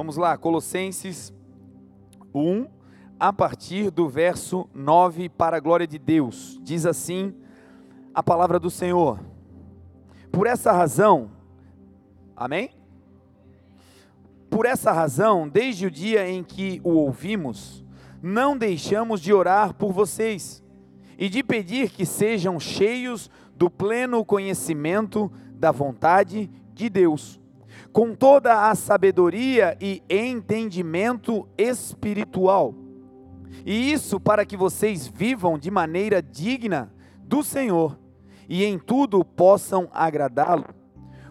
[0.00, 1.30] Vamos lá, Colossenses
[2.34, 2.66] 1,
[3.18, 6.58] a partir do verso 9, para a glória de Deus.
[6.62, 7.34] Diz assim
[8.14, 9.20] a palavra do Senhor.
[10.32, 11.30] Por essa razão,
[12.34, 12.70] amém?
[14.48, 17.84] Por essa razão, desde o dia em que o ouvimos,
[18.22, 20.64] não deixamos de orar por vocês
[21.18, 27.39] e de pedir que sejam cheios do pleno conhecimento da vontade de Deus,
[27.92, 32.74] com toda a sabedoria e entendimento espiritual.
[33.64, 37.98] E isso para que vocês vivam de maneira digna do Senhor
[38.48, 40.66] e em tudo possam agradá-lo,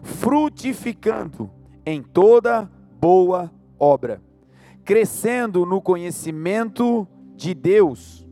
[0.01, 1.49] frutificando
[1.85, 2.69] em toda
[2.99, 4.21] boa obra,
[4.83, 8.25] crescendo no conhecimento de Deus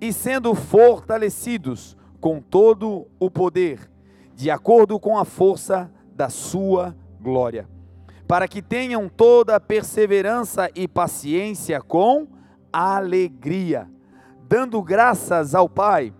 [0.00, 3.90] e sendo fortalecidos com todo o poder,
[4.34, 7.68] de acordo com a força da sua glória,
[8.26, 12.26] para que tenham toda a perseverança e paciência com
[12.72, 13.88] alegria,
[14.48, 16.12] dando graças ao Pai,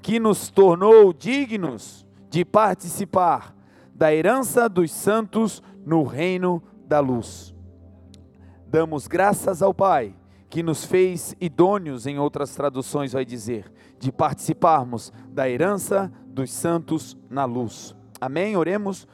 [0.00, 3.54] que nos tornou dignos de participar
[3.94, 7.54] da herança dos santos no reino da luz.
[8.66, 10.14] Damos graças ao Pai,
[10.48, 17.16] que nos fez idôneos, em outras traduções vai dizer, de participarmos da herança dos santos
[17.30, 17.94] na luz.
[18.20, 18.56] Amém?
[18.56, 19.06] Oremos.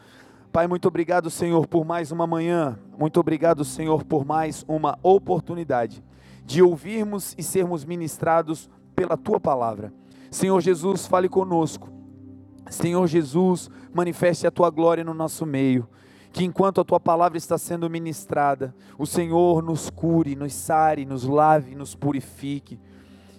[0.52, 2.78] Pai, muito obrigado, Senhor, por mais uma manhã.
[2.98, 6.02] Muito obrigado, Senhor, por mais uma oportunidade
[6.44, 9.92] de ouvirmos e sermos ministrados pela tua palavra.
[10.30, 11.90] Senhor Jesus, fale conosco.
[12.70, 15.86] Senhor Jesus, manifeste a tua glória no nosso meio.
[16.32, 21.24] Que enquanto a tua palavra está sendo ministrada, o Senhor nos cure, nos sare, nos
[21.24, 22.80] lave, nos purifique.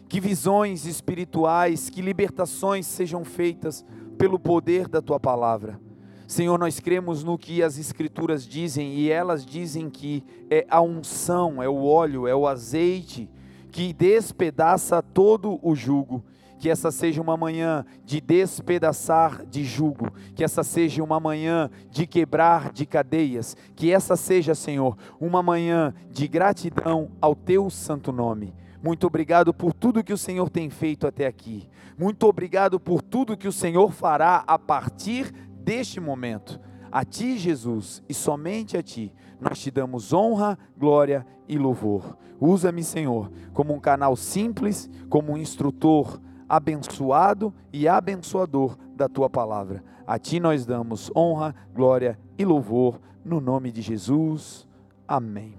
[0.08, 3.84] Que visões espirituais, que libertações sejam feitas
[4.18, 5.89] pelo poder da tua palavra.
[6.30, 11.62] Senhor, nós cremos no que as Escrituras dizem e elas dizem que é a unção,
[11.62, 13.28] é o óleo, é o azeite
[13.72, 16.24] que despedaça todo o jugo.
[16.60, 22.06] Que essa seja uma manhã de despedaçar de jugo, que essa seja uma manhã de
[22.06, 28.54] quebrar de cadeias, que essa seja, Senhor, uma manhã de gratidão ao teu santo nome.
[28.84, 31.68] Muito obrigado por tudo que o Senhor tem feito até aqui.
[31.98, 35.34] Muito obrigado por tudo que o Senhor fará a partir
[35.70, 36.60] deste momento.
[36.92, 42.18] A Ti, Jesus, e somente a Ti, nós te damos honra, glória e louvor.
[42.42, 49.84] Usa-me, Senhor, como um canal simples, como um instrutor abençoado e abençoador da Tua palavra.
[50.08, 54.68] A Ti nós damos honra, glória e louvor, no nome de Jesus.
[55.08, 55.54] Amém.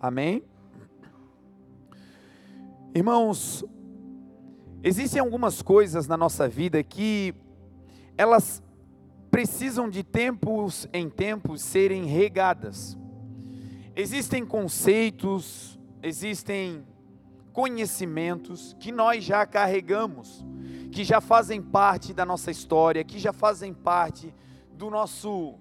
[0.00, 0.42] Amém.
[2.92, 3.64] Irmãos,
[4.82, 7.32] existem algumas coisas na nossa vida que
[8.18, 8.63] elas
[9.34, 12.96] precisam de tempos em tempos serem regadas.
[13.96, 16.86] Existem conceitos, existem
[17.52, 20.46] conhecimentos que nós já carregamos,
[20.92, 24.32] que já fazem parte da nossa história, que já fazem parte
[24.72, 25.58] do nosso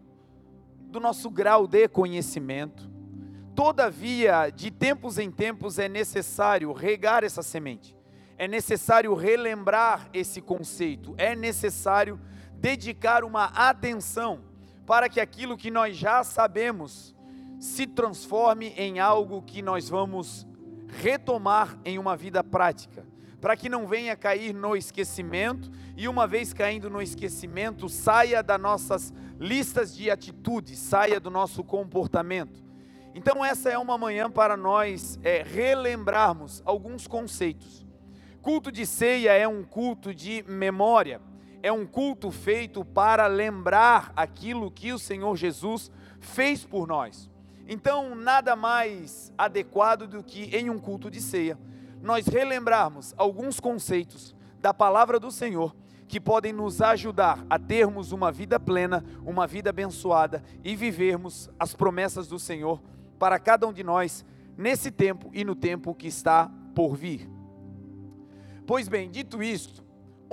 [0.91, 2.87] do nosso grau de conhecimento.
[3.55, 7.97] Todavia, de tempos em tempos é necessário regar essa semente.
[8.37, 12.19] É necessário relembrar esse conceito, é necessário
[12.63, 14.39] dedicar uma atenção
[14.85, 17.13] para que aquilo que nós já sabemos
[17.59, 20.47] se transforme em algo que nós vamos
[20.87, 23.05] retomar em uma vida prática,
[23.41, 28.61] para que não venha cair no esquecimento e uma vez caindo no esquecimento, saia das
[28.61, 32.63] nossas listas de atitudes, saia do nosso comportamento.
[33.13, 37.85] Então essa é uma manhã para nós é, relembrarmos alguns conceitos.
[38.41, 41.19] Culto de ceia é um culto de memória
[41.63, 47.31] é um culto feito para lembrar aquilo que o Senhor Jesus fez por nós.
[47.65, 51.57] Então, nada mais adequado do que em um culto de ceia,
[52.01, 55.73] nós relembrarmos alguns conceitos da palavra do Senhor
[56.05, 61.73] que podem nos ajudar a termos uma vida plena, uma vida abençoada e vivermos as
[61.73, 62.83] promessas do Senhor
[63.17, 64.25] para cada um de nós
[64.57, 67.29] nesse tempo e no tempo que está por vir.
[68.67, 69.83] Pois bem, dito isto,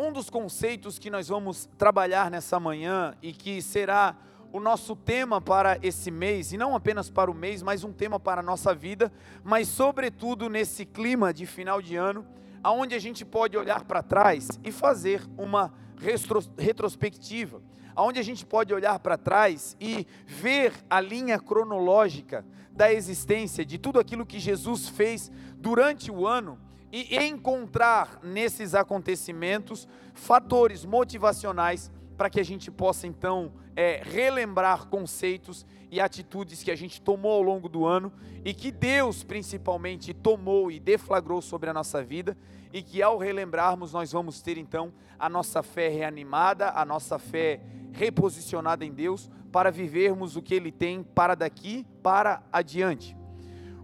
[0.01, 4.17] um dos conceitos que nós vamos trabalhar nessa manhã e que será
[4.51, 8.19] o nosso tema para esse mês, e não apenas para o mês, mas um tema
[8.19, 9.13] para a nossa vida,
[9.45, 12.27] mas sobretudo nesse clima de final de ano,
[12.65, 15.71] aonde a gente pode olhar para trás e fazer uma
[16.57, 17.63] retrospectiva,
[17.95, 22.43] aonde a gente pode olhar para trás e ver a linha cronológica
[22.73, 26.59] da existência de tudo aquilo que Jesus fez durante o ano
[26.93, 35.65] e encontrar nesses acontecimentos fatores motivacionais para que a gente possa então é, relembrar conceitos
[35.91, 38.13] e atitudes que a gente tomou ao longo do ano
[38.45, 42.37] e que Deus principalmente tomou e deflagrou sobre a nossa vida
[42.73, 47.61] e que ao relembrarmos nós vamos ter então a nossa fé reanimada, a nossa fé
[47.93, 53.17] reposicionada em Deus para vivermos o que Ele tem para daqui para adiante.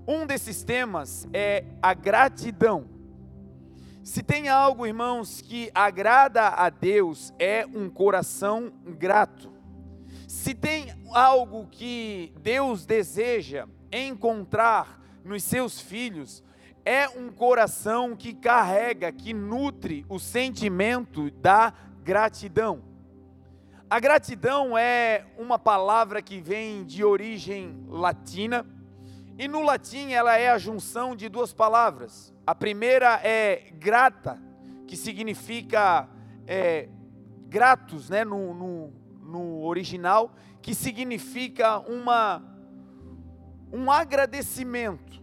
[0.07, 2.96] Um desses temas é a gratidão.
[4.07, 9.53] Se tem algo, irmãos, que agrada a Deus, é um coração grato.
[10.29, 16.41] Se tem algo que Deus deseja encontrar nos seus filhos,
[16.85, 21.75] é um coração que carrega, que nutre o sentimento da
[22.05, 22.85] gratidão.
[23.91, 28.65] A gratidão é uma palavra que vem de origem latina,
[29.39, 32.35] e no latim ela é a junção de duas palavras.
[32.47, 34.41] A primeira é grata,
[34.87, 36.09] que significa
[36.47, 36.89] é,
[37.47, 38.93] gratos, né, no, no,
[39.23, 42.43] no original, que significa uma,
[43.71, 45.23] um agradecimento.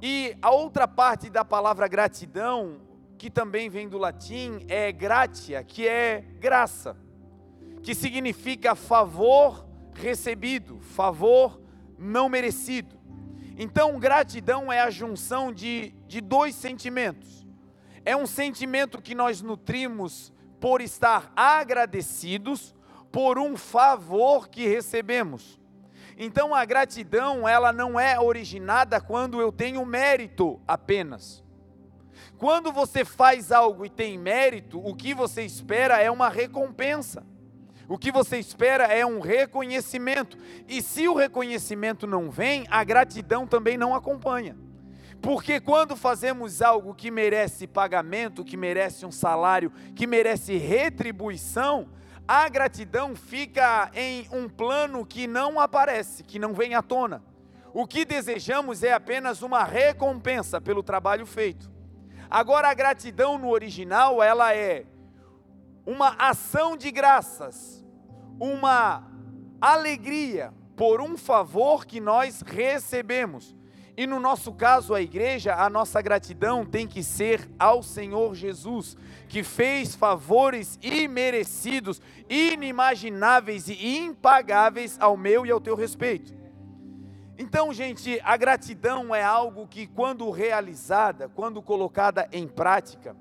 [0.00, 2.80] E a outra parte da palavra gratidão,
[3.18, 6.96] que também vem do latim, é gratia, que é graça,
[7.82, 11.63] que significa favor recebido, favor
[11.98, 12.96] não merecido.
[13.56, 17.46] Então, gratidão é a junção de, de dois sentimentos.
[18.04, 22.74] É um sentimento que nós nutrimos por estar agradecidos
[23.12, 25.60] por um favor que recebemos.
[26.16, 31.42] Então a gratidão, ela não é originada quando eu tenho mérito apenas.
[32.38, 37.24] Quando você faz algo e tem mérito, o que você espera é uma recompensa.
[37.88, 40.38] O que você espera é um reconhecimento.
[40.68, 44.56] E se o reconhecimento não vem, a gratidão também não acompanha.
[45.20, 51.88] Porque quando fazemos algo que merece pagamento, que merece um salário, que merece retribuição,
[52.26, 57.22] a gratidão fica em um plano que não aparece, que não vem à tona.
[57.72, 61.70] O que desejamos é apenas uma recompensa pelo trabalho feito.
[62.30, 64.84] Agora a gratidão no original, ela é
[65.86, 67.84] uma ação de graças,
[68.40, 69.06] uma
[69.60, 73.54] alegria por um favor que nós recebemos.
[73.96, 78.96] E no nosso caso, a igreja, a nossa gratidão tem que ser ao Senhor Jesus,
[79.28, 86.34] que fez favores imerecidos, inimagináveis e impagáveis ao meu e ao teu respeito.
[87.38, 93.16] Então, gente, a gratidão é algo que, quando realizada, quando colocada em prática,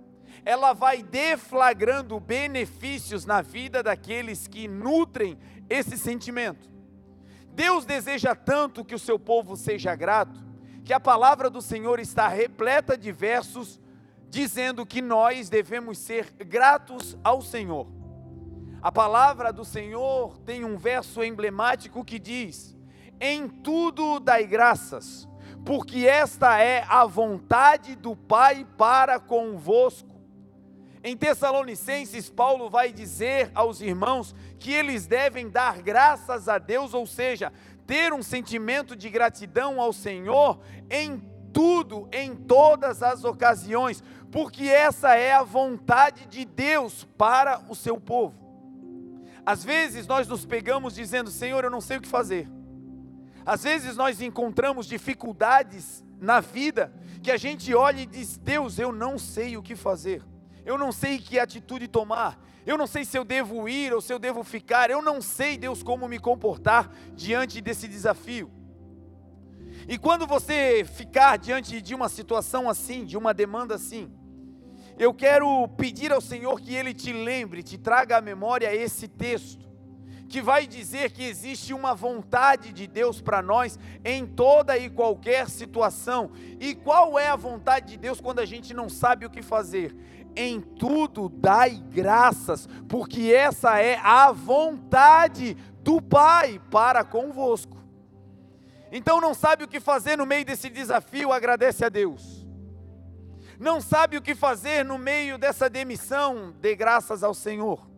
[0.46, 5.38] ela vai deflagrando benefícios na vida daqueles que nutrem
[5.70, 6.70] esse sentimento.
[7.54, 10.42] Deus deseja tanto que o seu povo seja grato,
[10.84, 13.80] que a palavra do Senhor está repleta de versos
[14.34, 17.88] dizendo que nós devemos ser gratos ao Senhor.
[18.82, 22.76] A palavra do Senhor tem um verso emblemático que diz:
[23.22, 25.28] Em tudo dai graças,
[25.64, 30.13] porque esta é a vontade do Pai para convosco.
[31.04, 37.06] Em Tessalonicenses, Paulo vai dizer aos irmãos que eles devem dar graças a Deus, ou
[37.06, 37.52] seja,
[37.86, 41.22] ter um sentimento de gratidão ao Senhor em
[41.52, 44.02] tudo, em todas as ocasiões,
[44.32, 48.42] porque essa é a vontade de Deus para o seu povo.
[49.46, 52.50] Às vezes nós nos pegamos dizendo: Senhor, eu não sei o que fazer.
[53.46, 58.94] Às vezes nós encontramos dificuldades na vida que a gente olha e diz: Deus, eu
[58.94, 60.24] não sei o que fazer.
[60.66, 62.40] Eu não sei que atitude tomar.
[62.66, 64.90] Eu não sei se eu devo ir ou se eu devo ficar.
[64.90, 68.50] Eu não sei, Deus, como me comportar diante desse desafio.
[69.88, 74.10] E quando você ficar diante de uma situação assim, de uma demanda assim,
[74.98, 79.68] eu quero pedir ao Senhor que Ele te lembre, te traga à memória esse texto,
[80.34, 85.48] que vai dizer que existe uma vontade de Deus para nós em toda e qualquer
[85.48, 86.32] situação.
[86.60, 89.96] E qual é a vontade de Deus quando a gente não sabe o que fazer?
[90.36, 97.78] em tudo dai graças, porque essa é a vontade do Pai para convosco.
[98.92, 102.48] Então não sabe o que fazer no meio desse desafio, agradece a Deus.
[103.60, 107.93] Não sabe o que fazer no meio dessa demissão, dê graças ao Senhor.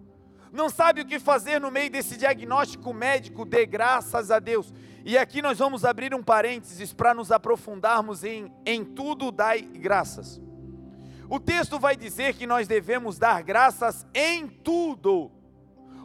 [0.56, 4.74] Não sabe o que fazer no meio desse diagnóstico médico, dê graças a Deus.
[5.04, 10.40] E aqui nós vamos abrir um parênteses para nos aprofundarmos em em tudo dai graças.
[11.30, 15.30] O texto vai dizer que nós devemos dar graças em tudo.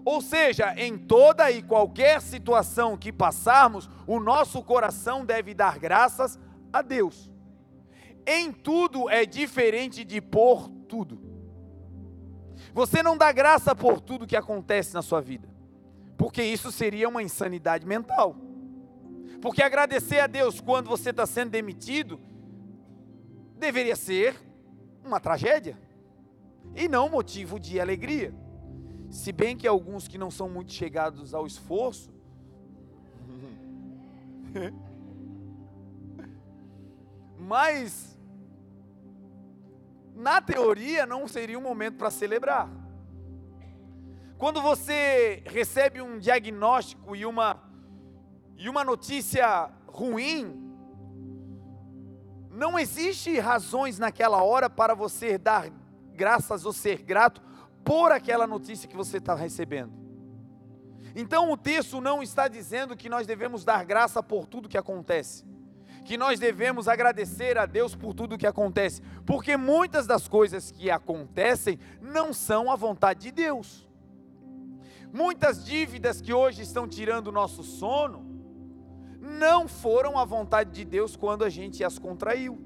[0.04, 6.37] Ou seja, em toda e qualquer situação que passarmos, o nosso coração deve dar graças
[6.73, 7.30] a Deus.
[8.26, 11.29] Em tudo é diferente de por tudo.
[12.72, 15.48] Você não dá graça por tudo que acontece na sua vida,
[16.16, 18.36] porque isso seria uma insanidade mental.
[19.40, 22.20] Porque agradecer a Deus quando você está sendo demitido
[23.58, 24.34] deveria ser
[25.04, 25.78] uma tragédia
[26.74, 28.34] e não motivo de alegria.
[29.10, 32.10] Se bem que alguns que não são muito chegados ao esforço,
[37.38, 38.18] mas
[40.20, 42.68] na teoria não seria um momento para celebrar.
[44.36, 47.68] Quando você recebe um diagnóstico e uma
[48.56, 50.70] e uma notícia ruim,
[52.50, 55.70] não existe razões naquela hora para você dar
[56.12, 57.40] graças ou ser grato
[57.82, 59.92] por aquela notícia que você está recebendo.
[61.16, 65.44] Então o texto não está dizendo que nós devemos dar graça por tudo que acontece,
[66.04, 70.90] que nós devemos agradecer a Deus por tudo que acontece, porque muitas das coisas que
[70.90, 73.88] acontecem não são a vontade de Deus.
[75.12, 78.25] Muitas dívidas que hoje estão tirando o nosso sono,
[79.21, 82.59] não foram a vontade de Deus quando a gente as contraiu.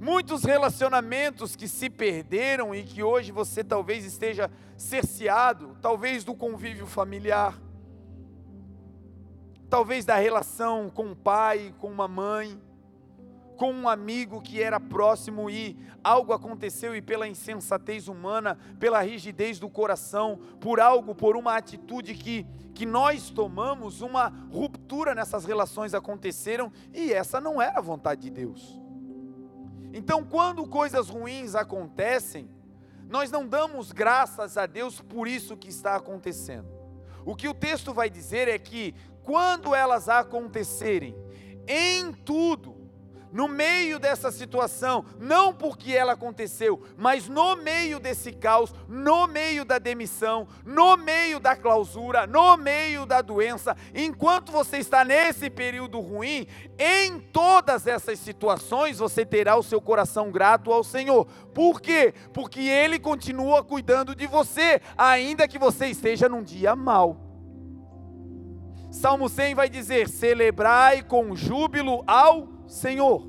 [0.00, 6.86] Muitos relacionamentos que se perderam e que hoje você talvez esteja cerceado, talvez do convívio
[6.86, 7.58] familiar,
[9.74, 12.62] talvez da relação com um pai, com uma mãe,
[13.56, 19.58] com um amigo que era próximo e algo aconteceu e pela insensatez humana, pela rigidez
[19.58, 25.92] do coração, por algo, por uma atitude que, que nós tomamos, uma ruptura nessas relações
[25.92, 28.80] aconteceram e essa não era a vontade de Deus.
[29.92, 32.48] Então, quando coisas ruins acontecem,
[33.08, 36.84] nós não damos graças a Deus por isso que está acontecendo.
[37.26, 41.16] O que o texto vai dizer é que quando elas acontecerem,
[41.66, 42.84] em tudo,
[43.34, 49.64] no meio dessa situação, não porque ela aconteceu, mas no meio desse caos, no meio
[49.64, 55.98] da demissão, no meio da clausura, no meio da doença, enquanto você está nesse período
[55.98, 56.46] ruim,
[56.78, 61.26] em todas essas situações você terá o seu coração grato ao Senhor.
[61.52, 62.14] Por quê?
[62.32, 67.33] Porque Ele continua cuidando de você, ainda que você esteja num dia mau.
[68.94, 73.28] Salmo 100 vai dizer: celebrai com júbilo ao Senhor,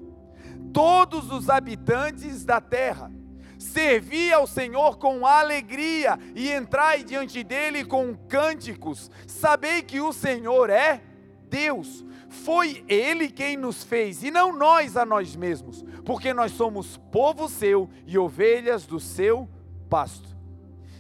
[0.72, 3.12] todos os habitantes da terra.
[3.58, 9.10] Servi ao Senhor com alegria e entrai diante dele com cânticos.
[9.26, 11.02] Sabei que o Senhor é
[11.50, 12.06] Deus.
[12.30, 17.50] Foi Ele quem nos fez e não nós a nós mesmos, porque nós somos povo
[17.50, 19.50] seu e ovelhas do seu
[19.90, 20.30] pasto.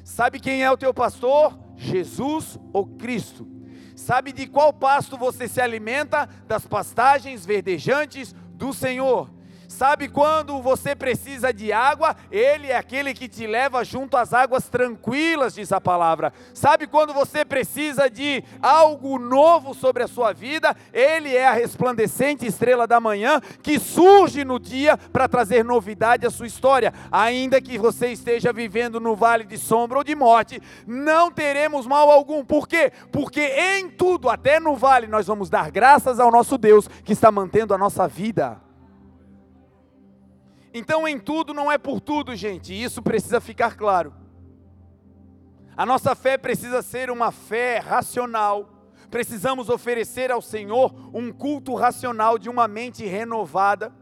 [0.03, 1.55] Sabe quem é o teu pastor?
[1.75, 3.54] Jesus, o Cristo.
[4.05, 6.29] Sabe de qual pasto você se alimenta?
[6.47, 9.27] Das pastagens verdejantes do Senhor.
[9.67, 12.15] Sabe quando você precisa de água?
[12.31, 16.33] Ele é aquele que te leva junto às águas tranquilas, diz a palavra.
[16.53, 20.75] Sabe quando você precisa de algo novo sobre a sua vida?
[20.93, 26.29] Ele é a resplandecente estrela da manhã que surge no dia para trazer novidade à
[26.29, 26.93] sua história.
[27.11, 32.09] Ainda que você esteja vivendo no vale de sombra ou de morte, não teremos mal
[32.09, 32.43] algum.
[32.43, 32.91] Por quê?
[33.11, 37.31] Porque em tudo, até no vale, nós vamos dar graças ao nosso Deus que está
[37.31, 38.64] mantendo a nossa vida.
[40.77, 44.13] Então, em tudo não é por tudo, gente, isso precisa ficar claro.
[45.77, 48.69] A nossa fé precisa ser uma fé racional.
[49.09, 53.95] Precisamos oferecer ao Senhor um culto racional de uma mente renovada.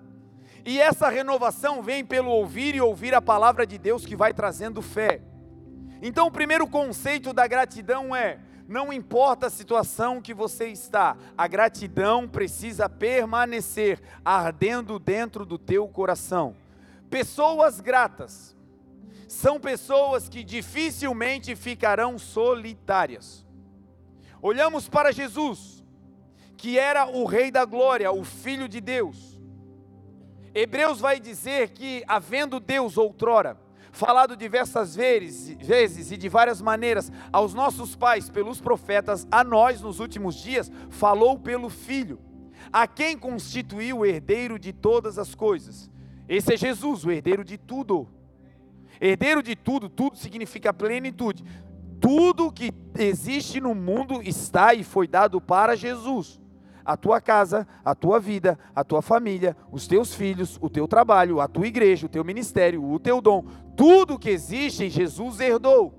[0.66, 4.82] E essa renovação vem pelo ouvir e ouvir a palavra de Deus que vai trazendo
[4.82, 5.22] fé.
[6.02, 11.48] Então, o primeiro conceito da gratidão é: não importa a situação que você está, a
[11.48, 16.63] gratidão precisa permanecer ardendo dentro do teu coração.
[17.14, 18.58] Pessoas gratas
[19.28, 23.46] são pessoas que dificilmente ficarão solitárias.
[24.42, 25.86] Olhamos para Jesus,
[26.58, 29.40] que era o Rei da Glória, o Filho de Deus.
[30.56, 37.12] Hebreus vai dizer que, havendo Deus outrora, falado diversas vezes, vezes e de várias maneiras
[37.32, 42.20] aos nossos pais pelos profetas, a nós nos últimos dias, falou pelo Filho,
[42.72, 45.93] a quem constituiu o herdeiro de todas as coisas
[46.36, 48.08] esse é Jesus, o herdeiro de tudo.
[49.00, 51.44] Herdeiro de tudo, tudo significa plenitude.
[52.00, 56.42] Tudo que existe no mundo está e foi dado para Jesus.
[56.86, 61.40] A tua casa, a tua vida, a tua família, os teus filhos, o teu trabalho,
[61.40, 63.46] a tua igreja, o teu ministério, o teu dom,
[63.78, 65.94] tudo que existe, Jesus herdou.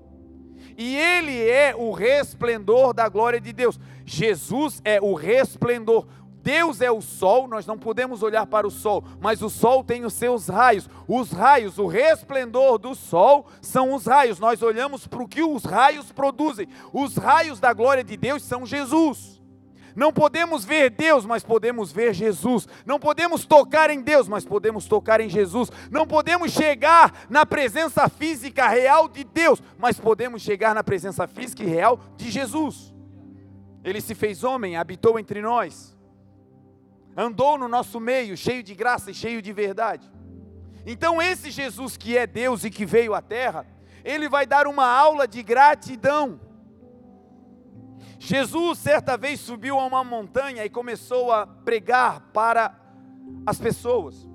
[0.77, 3.79] E Ele é o resplendor da glória de Deus.
[4.05, 6.05] Jesus é o resplendor,
[6.45, 10.05] Deus é o sol, nós não podemos olhar para o sol, mas o sol tem
[10.05, 10.87] os seus raios.
[11.07, 14.37] Os raios, o resplendor do sol são os raios.
[14.37, 16.67] Nós olhamos para o que os raios produzem.
[16.93, 19.41] Os raios da glória de Deus são Jesus.
[19.95, 22.67] Não podemos ver Deus, mas podemos ver Jesus.
[22.85, 25.71] Não podemos tocar em Deus, mas podemos tocar em Jesus.
[25.89, 31.63] Não podemos chegar na presença física real de Deus, mas podemos chegar na presença física
[31.63, 32.93] e real de Jesus.
[33.83, 35.94] Ele se fez homem, habitou entre nós,
[37.15, 40.11] andou no nosso meio, cheio de graça e cheio de verdade.
[40.85, 43.65] Então, esse Jesus que é Deus e que veio à terra,
[44.03, 46.39] ele vai dar uma aula de gratidão.
[48.19, 52.75] Jesus, certa vez, subiu a uma montanha e começou a pregar para
[53.45, 54.27] as pessoas.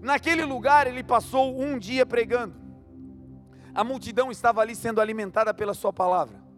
[0.00, 2.54] Naquele lugar, ele passou um dia pregando.
[3.74, 6.48] A multidão estava ali sendo alimentada pela Sua palavra.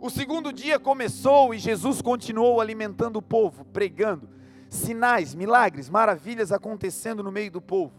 [0.00, 4.28] O segundo dia começou e Jesus continuou alimentando o povo, pregando,
[4.72, 7.92] sinais, milagres, maravilhas acontecendo no meio do povo.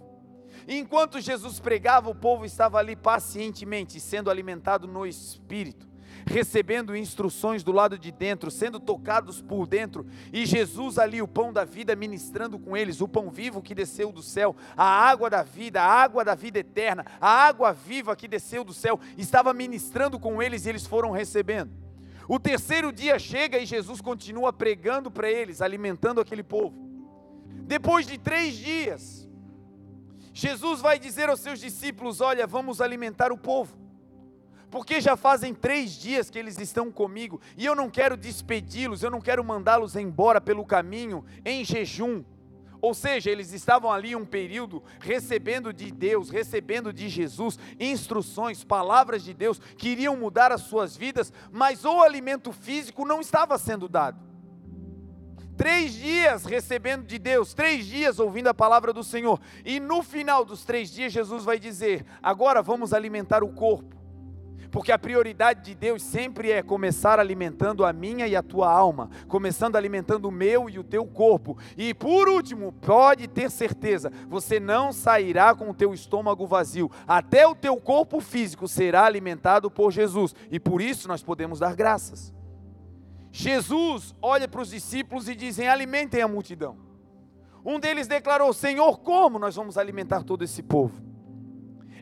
[0.67, 5.93] E enquanto Jesus pregava, o povo estava ali pacientemente sendo alimentado no espírito
[6.25, 11.51] recebendo instruções do lado de dentro, sendo tocados por dentro, e Jesus ali, o pão
[11.51, 15.43] da vida, ministrando com eles, o pão vivo que desceu do céu, a água da
[15.43, 20.19] vida, a água da vida eterna, a água viva que desceu do céu, estava ministrando
[20.19, 21.71] com eles e eles foram recebendo.
[22.27, 26.75] O terceiro dia chega e Jesus continua pregando para eles, alimentando aquele povo.
[27.65, 29.27] Depois de três dias,
[30.33, 33.83] Jesus vai dizer aos seus discípulos: Olha, vamos alimentar o povo
[34.73, 39.11] porque já fazem três dias que eles estão comigo e eu não quero despedi-los, eu
[39.11, 42.23] não quero mandá-los embora pelo caminho em jejum.
[42.83, 49.23] Ou seja, eles estavam ali um período recebendo de Deus, recebendo de Jesus instruções, palavras
[49.23, 53.87] de Deus que iriam mudar as suas vidas, mas o alimento físico não estava sendo
[53.87, 54.19] dado.
[55.55, 60.43] Três dias recebendo de Deus, três dias ouvindo a palavra do Senhor, e no final
[60.43, 64.02] dos três dias, Jesus vai dizer: agora vamos alimentar o corpo
[64.73, 69.07] porque a prioridade de Deus sempre é começar alimentando a minha e a tua alma,
[69.27, 71.55] começando alimentando o meu e o teu corpo.
[71.77, 77.45] E por último, pode ter certeza, você não sairá com o teu estômago vazio, até
[77.45, 82.33] o teu corpo físico será alimentado por Jesus, e por isso nós podemos dar graças.
[83.31, 86.77] Jesus olha para os discípulos e dizem: alimentem a multidão.
[87.63, 91.12] Um deles declarou: Senhor, como nós vamos alimentar todo esse povo?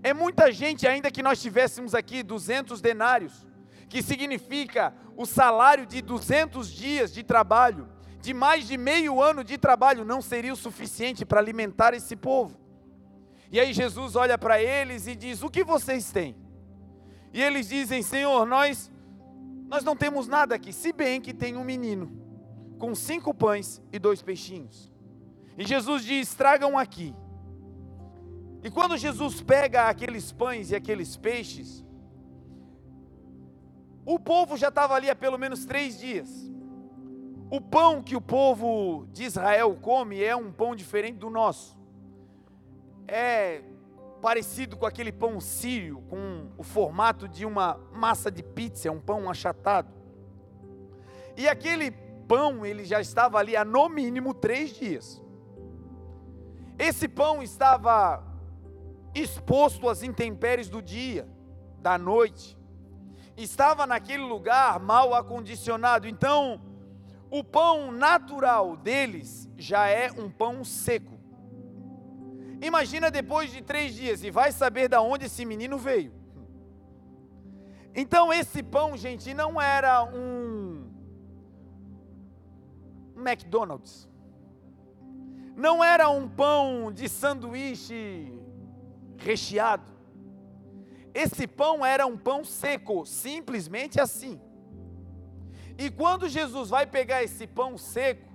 [0.04, 3.46] É muita gente, ainda que nós tivéssemos aqui 200 denários,
[3.88, 7.88] que significa o salário de 200 dias de trabalho,
[8.20, 12.60] de mais de meio ano de trabalho, não seria o suficiente para alimentar esse povo.
[13.52, 16.36] E aí Jesus olha para eles e diz: O que vocês têm?
[17.34, 18.90] E eles dizem: Senhor, nós,
[19.68, 22.12] nós não temos nada aqui, se bem que tem um menino
[22.80, 24.92] com cinco pães e dois peixinhos.
[25.58, 27.14] E Jesus diz: Tragam aqui.
[28.64, 31.84] E quando Jesus pega aqueles pães e aqueles peixes,
[34.06, 36.30] o povo já estava ali há pelo menos três dias.
[37.50, 41.78] O pão que o povo de Israel come é um pão diferente do nosso.
[43.08, 43.64] É
[44.22, 49.02] parecido com aquele pão sírio, com o formato de uma massa de pizza, é um
[49.02, 49.92] pão achatado.
[51.36, 51.92] E aquele
[52.28, 55.22] pão, ele já estava ali há no mínimo três dias.
[56.78, 58.31] Esse pão estava
[59.14, 61.28] exposto às intempéries do dia,
[61.80, 62.58] da noite.
[63.36, 66.08] Estava naquele lugar mal acondicionado.
[66.08, 66.62] Então,
[67.30, 71.20] o pão natural deles já é um pão seco.
[72.62, 76.14] Imagina depois de três dias e vai saber de onde esse menino veio.
[77.96, 80.90] Então esse pão, gente, não era um,
[83.16, 84.08] McDonald's.
[85.56, 88.41] Não era um pão de sanduíche
[89.24, 89.92] recheado.
[91.14, 94.40] Esse pão era um pão seco, simplesmente assim.
[95.78, 98.32] E quando Jesus vai pegar esse pão seco,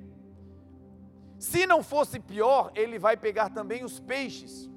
[1.39, 4.71] se não fosse pior, ele vai pegar também os peixes.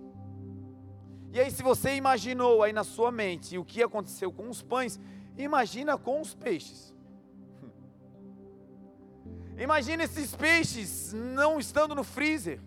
[1.31, 4.99] E aí, se você imaginou aí na sua mente o que aconteceu com os pães,
[5.37, 6.93] imagina com os peixes.
[9.57, 12.59] Imagina esses peixes não estando no freezer.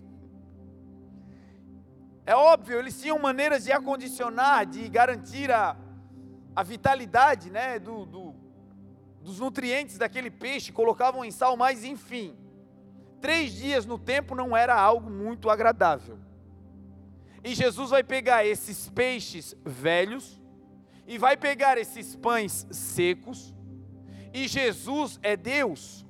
[2.25, 5.77] É óbvio, eles tinham maneiras de acondicionar, de garantir a,
[6.55, 8.35] a vitalidade né, do, do,
[9.21, 12.37] dos nutrientes daquele peixe, colocavam em sal, mas enfim.
[13.21, 16.19] Três dias no tempo não era algo muito agradável.
[17.43, 20.41] E Jesus vai pegar esses peixes velhos,
[21.07, 23.53] e vai pegar esses pães secos,
[24.33, 26.07] e Jesus é Deus.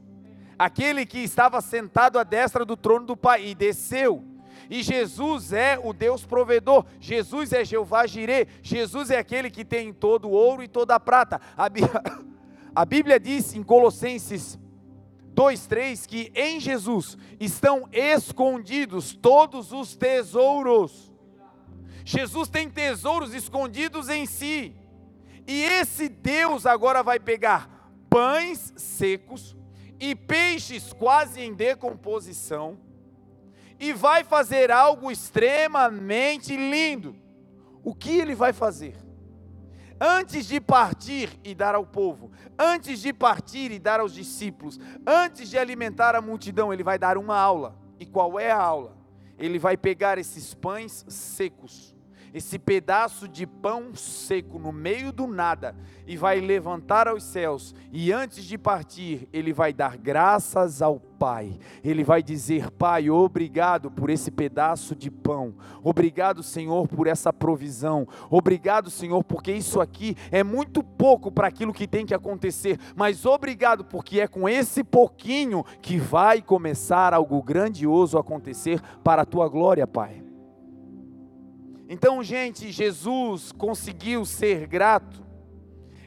[0.59, 4.25] aquele que estava sentado à destra do trono do Pai e desceu.
[4.73, 9.93] E Jesus é o Deus provedor, Jesus é Jeová Jireh, Jesus é aquele que tem
[9.93, 11.39] todo o ouro e toda a prata.
[11.55, 12.03] A Bíblia,
[12.75, 14.59] a Bíblia diz em Colossenses
[15.35, 21.13] 2:3 que em Jesus estão escondidos todos os tesouros.
[22.03, 24.75] Jesus tem tesouros escondidos em si.
[25.47, 29.55] E esse Deus agora vai pegar pães secos
[30.01, 32.79] e peixes quase em decomposição
[33.83, 37.17] e vai fazer algo extremamente lindo.
[37.83, 38.97] O que ele vai fazer?
[40.01, 45.51] Antes de partir e dar ao povo, antes de partir e dar aos discípulos, antes
[45.51, 47.77] de alimentar a multidão, ele vai dar uma aula.
[47.99, 48.97] E qual é a aula?
[49.37, 51.92] Ele vai pegar esses pães secos
[52.33, 55.75] esse pedaço de pão seco no meio do nada
[56.07, 61.57] e vai levantar aos céus, e antes de partir, ele vai dar graças ao Pai.
[61.85, 65.55] Ele vai dizer: Pai, obrigado por esse pedaço de pão.
[65.81, 68.09] Obrigado, Senhor, por essa provisão.
[68.29, 73.25] Obrigado, Senhor, porque isso aqui é muito pouco para aquilo que tem que acontecer, mas
[73.25, 79.49] obrigado porque é com esse pouquinho que vai começar algo grandioso acontecer para a tua
[79.49, 80.22] glória, Pai.
[81.93, 85.23] Então, gente, Jesus conseguiu ser grato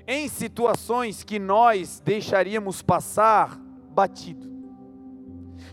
[0.07, 3.55] em situações que nós deixaríamos passar
[3.91, 4.49] batido.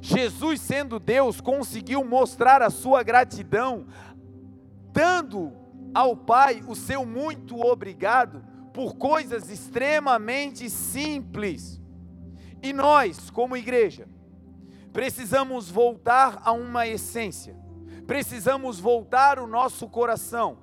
[0.03, 3.87] Jesus, sendo Deus, conseguiu mostrar a sua gratidão,
[4.92, 5.51] dando
[5.94, 8.44] ao Pai o seu muito obrigado
[8.75, 11.81] por coisas extremamente simples.
[12.62, 14.07] E nós, como igreja,
[14.92, 17.62] precisamos voltar a uma essência
[18.06, 20.58] precisamos voltar o nosso coração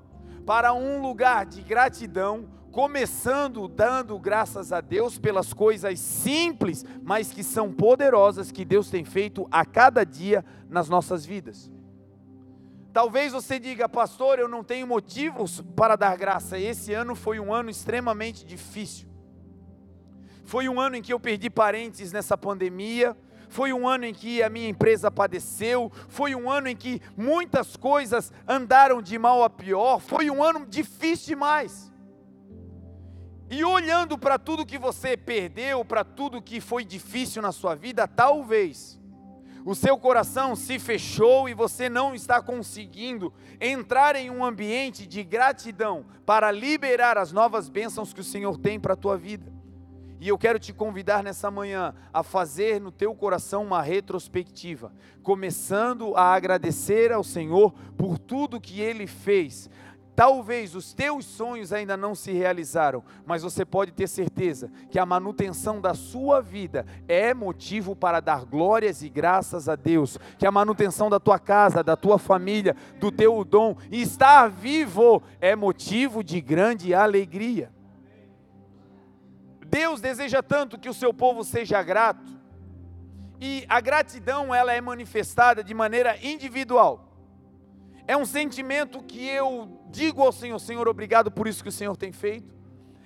[0.46, 7.44] para um lugar de gratidão, começando dando graças a Deus pelas coisas simples, mas que
[7.44, 11.72] são poderosas que Deus tem feito a cada dia nas nossas vidas.
[12.92, 16.58] Talvez você diga, pastor, eu não tenho motivos para dar graça.
[16.58, 19.08] Esse ano foi um ano extremamente difícil.
[20.44, 23.16] Foi um ano em que eu perdi parentes nessa pandemia,
[23.50, 27.76] foi um ano em que a minha empresa padeceu, foi um ano em que muitas
[27.76, 31.92] coisas andaram de mal a pior, foi um ano difícil demais.
[33.50, 38.08] E olhando para tudo que você perdeu, para tudo que foi difícil na sua vida,
[38.08, 39.00] talvez
[39.66, 45.24] o seu coração se fechou e você não está conseguindo entrar em um ambiente de
[45.24, 49.59] gratidão para liberar as novas bênçãos que o Senhor tem para a tua vida.
[50.20, 54.92] E eu quero te convidar nessa manhã a fazer no teu coração uma retrospectiva,
[55.24, 59.70] começando a agradecer ao Senhor por tudo que ele fez.
[60.20, 65.06] Talvez os teus sonhos ainda não se realizaram, mas você pode ter certeza que a
[65.06, 70.18] manutenção da sua vida é motivo para dar glórias e graças a Deus.
[70.38, 75.24] Que a manutenção da tua casa, da tua família, do teu dom e estar vivo
[75.40, 77.72] é motivo de grande alegria.
[79.70, 82.40] Deus deseja tanto que o seu povo seja grato.
[83.40, 87.14] E a gratidão ela é manifestada de maneira individual.
[88.08, 91.96] É um sentimento que eu digo ao Senhor, Senhor, obrigado por isso que o Senhor
[91.96, 92.58] tem feito.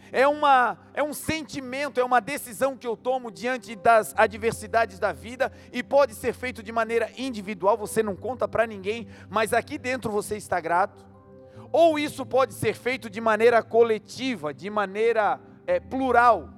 [0.09, 5.11] É, uma, é um sentimento, é uma decisão que eu tomo diante das adversidades da
[5.11, 9.77] vida e pode ser feito de maneira individual, você não conta para ninguém, mas aqui
[9.77, 11.03] dentro você está grato.
[11.71, 16.49] Ou isso pode ser feito de maneira coletiva, de maneira é, plural.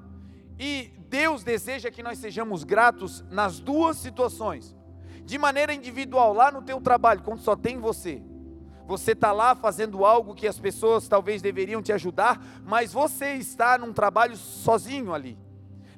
[0.59, 4.75] E Deus deseja que nós sejamos gratos nas duas situações.
[5.23, 8.21] De maneira individual, lá no teu trabalho, quando só tem você.
[8.87, 13.77] Você está lá fazendo algo que as pessoas talvez deveriam te ajudar, mas você está
[13.77, 15.37] num trabalho sozinho ali.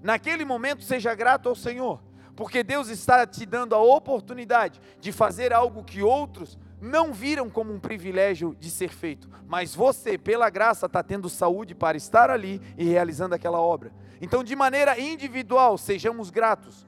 [0.02, 2.02] Naquele momento, seja grato ao Senhor,
[2.36, 7.74] porque Deus está te dando a oportunidade de fazer algo que outros não viram como
[7.74, 12.62] um privilégio de ser feito, mas você, pela graça, está tendo saúde para estar ali
[12.78, 13.92] e realizando aquela obra.
[14.22, 16.88] Então, de maneira individual, sejamos gratos,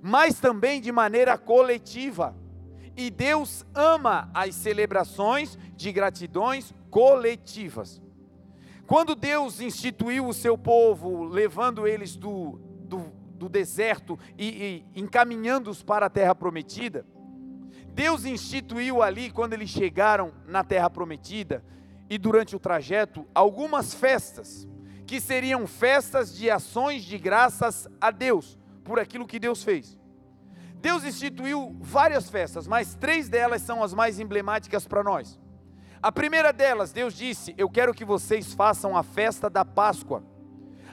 [0.00, 2.34] mas também de maneira coletiva.
[2.96, 8.00] E Deus ama as celebrações de gratidões coletivas.
[8.86, 15.82] Quando Deus instituiu o seu povo, levando eles do, do, do deserto e, e encaminhando-os
[15.82, 17.06] para a terra prometida,
[17.94, 21.64] Deus instituiu ali, quando eles chegaram na terra prometida,
[22.08, 24.66] e durante o trajeto, algumas festas,
[25.06, 29.98] que seriam festas de ações de graças a Deus, por aquilo que Deus fez.
[30.76, 35.38] Deus instituiu várias festas, mas três delas são as mais emblemáticas para nós.
[36.02, 40.24] A primeira delas, Deus disse: Eu quero que vocês façam a festa da Páscoa.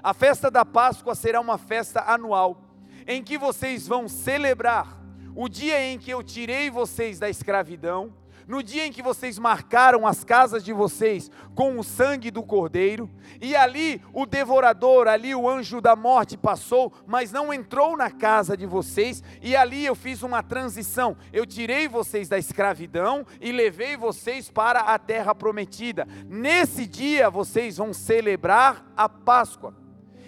[0.03, 2.62] A festa da Páscoa será uma festa anual
[3.07, 5.01] em que vocês vão celebrar
[5.38, 8.12] o dia em que eu tirei vocês da escravidão,
[8.47, 13.08] no dia em que vocês marcaram as casas de vocês com o sangue do cordeiro,
[13.39, 18.58] e ali o devorador, ali o anjo da morte passou, mas não entrou na casa
[18.58, 21.15] de vocês, e ali eu fiz uma transição.
[21.32, 26.08] Eu tirei vocês da escravidão e levei vocês para a terra prometida.
[26.26, 29.87] Nesse dia vocês vão celebrar a Páscoa.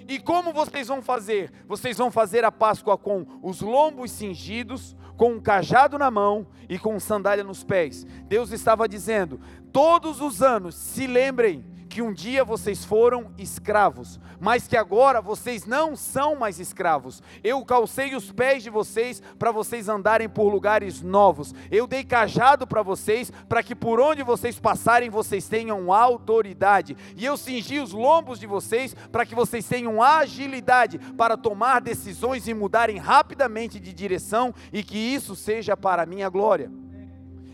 [0.10, 1.52] E como vocês vão fazer?
[1.67, 6.80] Vocês vão fazer a Páscoa com os lombos cingidos, com um cajado na mão e
[6.80, 8.08] com sandália nos pés.
[8.28, 9.39] Deus estava dizendo:
[9.72, 15.65] todos os anos se lembrem que um dia vocês foram escravos, mas que agora vocês
[15.65, 17.21] não são mais escravos.
[17.43, 21.54] Eu calcei os pés de vocês para vocês andarem por lugares novos.
[21.71, 26.95] Eu dei cajado para vocês para que por onde vocês passarem vocês tenham autoridade.
[27.17, 32.47] E eu cingi os lombos de vocês para que vocês tenham agilidade para tomar decisões
[32.47, 36.71] e mudarem rapidamente de direção e que isso seja para a minha glória.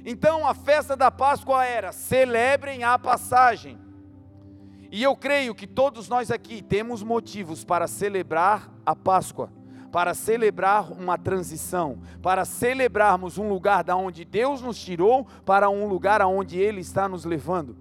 [0.05, 3.84] Então a festa da Páscoa era: celebrem a passagem.
[4.91, 9.49] E eu creio que todos nós aqui temos motivos para celebrar a Páscoa,
[9.91, 15.87] para celebrar uma transição, para celebrarmos um lugar da onde Deus nos tirou para um
[15.87, 17.77] lugar aonde ele está nos levando.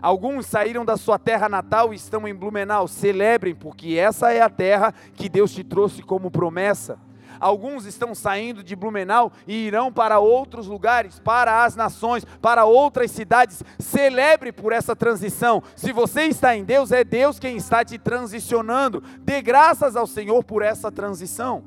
[0.00, 2.86] Alguns saíram da sua terra natal e estão em Blumenau.
[2.86, 6.98] Celebrem, porque essa é a terra que Deus te trouxe como promessa.
[7.38, 13.10] Alguns estão saindo de Blumenau e irão para outros lugares, para as nações, para outras
[13.10, 13.62] cidades.
[13.78, 15.62] Celebre por essa transição.
[15.74, 19.02] Se você está em Deus, é Deus quem está te transicionando.
[19.20, 21.64] Dê graças ao Senhor por essa transição.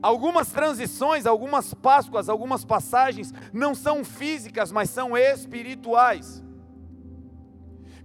[0.00, 6.42] Algumas transições, algumas Páscoas, algumas passagens não são físicas, mas são espirituais.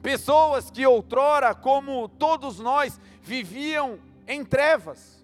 [0.01, 5.22] Pessoas que outrora, como todos nós, viviam em trevas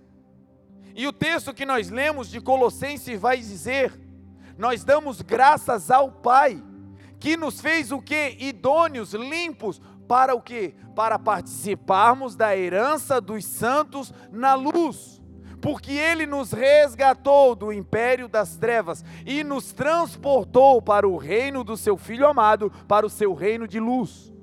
[0.96, 4.00] e o texto que nós lemos de Colossenses vai dizer:
[4.58, 6.62] Nós damos graças ao Pai,
[7.20, 8.36] que nos fez o que?
[8.40, 10.74] Idôneos, limpos, para o que?
[10.96, 15.22] Para participarmos da herança dos santos na luz.
[15.62, 21.76] Porque Ele nos resgatou do império das trevas e nos transportou para o reino do
[21.76, 24.34] Seu Filho amado, para o Seu reino de luz.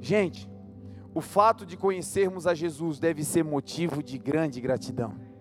[0.00, 0.50] Gente,
[1.14, 5.31] o fato de conhecermos a Jesus deve ser motivo de grande gratidão.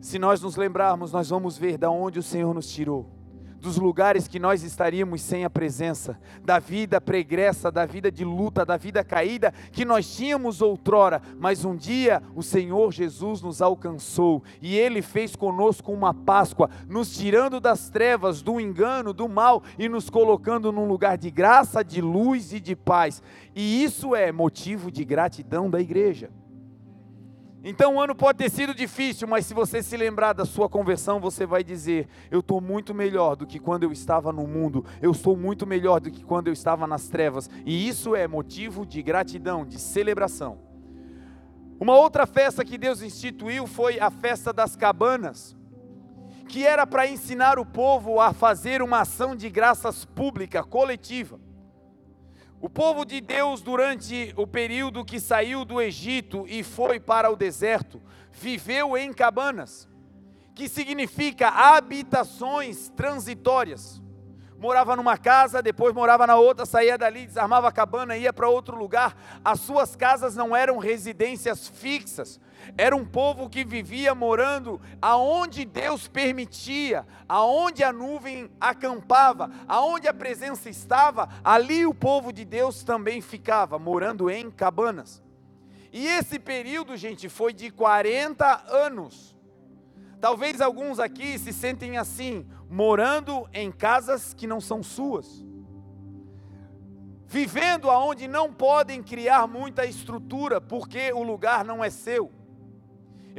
[0.00, 3.06] Se nós nos lembrarmos, nós vamos ver da onde o Senhor nos tirou,
[3.60, 8.64] dos lugares que nós estaríamos sem a presença, da vida pregressa, da vida de luta,
[8.64, 14.42] da vida caída que nós tínhamos outrora, mas um dia o Senhor Jesus nos alcançou
[14.62, 19.86] e ele fez conosco uma Páscoa, nos tirando das trevas, do engano, do mal e
[19.86, 23.22] nos colocando num lugar de graça, de luz e de paz.
[23.54, 26.30] E isso é motivo de gratidão da igreja.
[27.62, 31.20] Então o ano pode ter sido difícil, mas se você se lembrar da sua conversão,
[31.20, 35.12] você vai dizer: Eu estou muito melhor do que quando eu estava no mundo, eu
[35.12, 39.02] sou muito melhor do que quando eu estava nas trevas, e isso é motivo de
[39.02, 40.58] gratidão, de celebração.
[41.78, 45.54] Uma outra festa que Deus instituiu foi a festa das cabanas,
[46.48, 51.38] que era para ensinar o povo a fazer uma ação de graças pública, coletiva.
[52.60, 57.36] O povo de Deus, durante o período que saiu do Egito e foi para o
[57.36, 59.88] deserto, viveu em cabanas,
[60.54, 64.02] que significa habitações transitórias.
[64.58, 68.76] Morava numa casa, depois morava na outra, saía dali, desarmava a cabana, ia para outro
[68.76, 69.16] lugar.
[69.42, 72.38] As suas casas não eram residências fixas,
[72.76, 80.14] era um povo que vivia morando aonde Deus permitia, aonde a nuvem acampava, aonde a
[80.14, 85.22] presença estava, ali o povo de Deus também ficava, morando em cabanas.
[85.92, 89.34] E esse período, gente, foi de 40 anos.
[90.20, 95.44] Talvez alguns aqui se sentem assim, morando em casas que não são suas
[97.30, 102.28] vivendo aonde não podem criar muita estrutura, porque o lugar não é seu.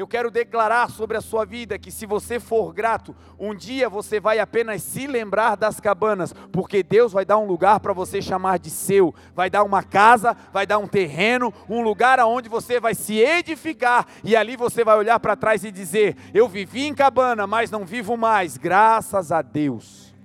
[0.02, 4.20] Eu quero declarar sobre a sua vida que se você for grato, um dia você
[4.20, 8.58] vai apenas se lembrar das cabanas, porque Deus vai dar um lugar para você chamar
[8.58, 12.96] de seu, vai dar uma casa, vai dar um terreno, um lugar aonde você vai
[12.96, 17.46] se edificar e ali você vai olhar para trás e dizer: "Eu vivi em cabana,
[17.46, 20.16] mas não vivo mais, graças a Deus".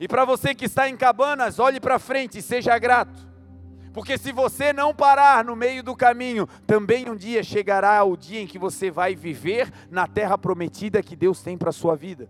[0.00, 3.27] E para você que está em cabanas, olhe para frente e seja grato.
[3.92, 8.40] Porque se você não parar no meio do caminho, também um dia chegará o dia
[8.40, 12.28] em que você vai viver na terra prometida que Deus tem para a sua vida.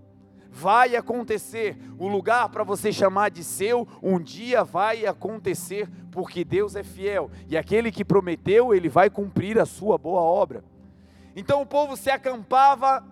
[0.50, 6.74] Vai acontecer, o lugar para você chamar de seu, um dia vai acontecer, porque Deus
[6.74, 10.64] é fiel, e aquele que prometeu, ele vai cumprir a sua boa obra.
[11.36, 13.04] Então o povo se acampava,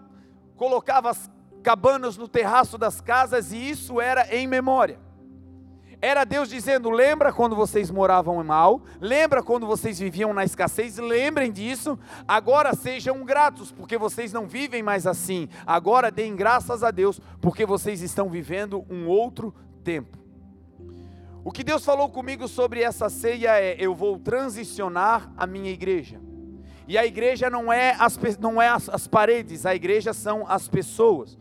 [0.56, 1.30] colocava as
[1.62, 5.05] cabanas no terraço das casas e isso era em memória.
[6.00, 11.50] Era Deus dizendo: lembra quando vocês moravam mal, lembra quando vocês viviam na escassez, lembrem
[11.50, 15.48] disso, agora sejam gratos, porque vocês não vivem mais assim.
[15.66, 20.18] Agora deem graças a Deus, porque vocês estão vivendo um outro tempo.
[21.42, 26.20] O que Deus falou comigo sobre essa ceia é: eu vou transicionar a minha igreja.
[26.88, 30.68] E a igreja não é as, não é as, as paredes, a igreja são as
[30.68, 31.38] pessoas.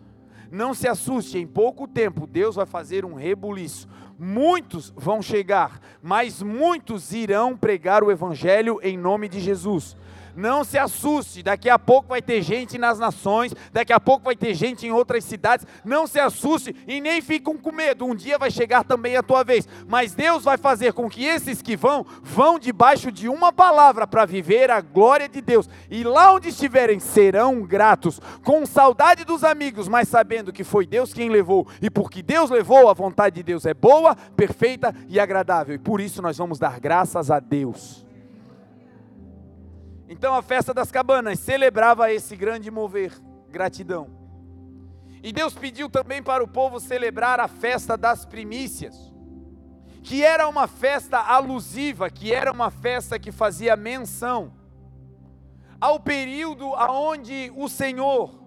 [0.51, 6.41] Não se assuste, em pouco tempo Deus vai fazer um rebuliço muitos vão chegar, mas
[6.41, 9.95] muitos irão pregar o Evangelho em nome de Jesus.
[10.35, 14.35] Não se assuste, daqui a pouco vai ter gente nas nações, daqui a pouco vai
[14.35, 15.65] ter gente em outras cidades.
[15.83, 18.05] Não se assuste e nem fiquem com medo.
[18.05, 19.67] Um dia vai chegar também a tua vez.
[19.87, 24.25] Mas Deus vai fazer com que esses que vão, vão debaixo de uma palavra para
[24.25, 25.69] viver a glória de Deus.
[25.89, 31.13] E lá onde estiverem, serão gratos, com saudade dos amigos, mas sabendo que foi Deus
[31.13, 31.67] quem levou.
[31.81, 35.75] E porque Deus levou, a vontade de Deus é boa, perfeita e agradável.
[35.75, 38.04] E por isso nós vamos dar graças a Deus.
[40.07, 43.11] Então a festa das cabanas celebrava esse grande mover,
[43.49, 44.09] gratidão.
[45.23, 48.95] E Deus pediu também para o povo celebrar a festa das primícias,
[50.03, 54.53] que era uma festa alusiva, que era uma festa que fazia menção
[55.81, 58.45] ao período aonde o Senhor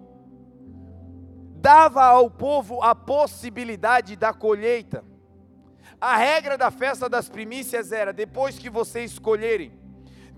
[1.59, 5.03] dava ao povo a possibilidade da colheita.
[5.99, 9.77] A regra da festa das primícias era: depois que vocês escolherem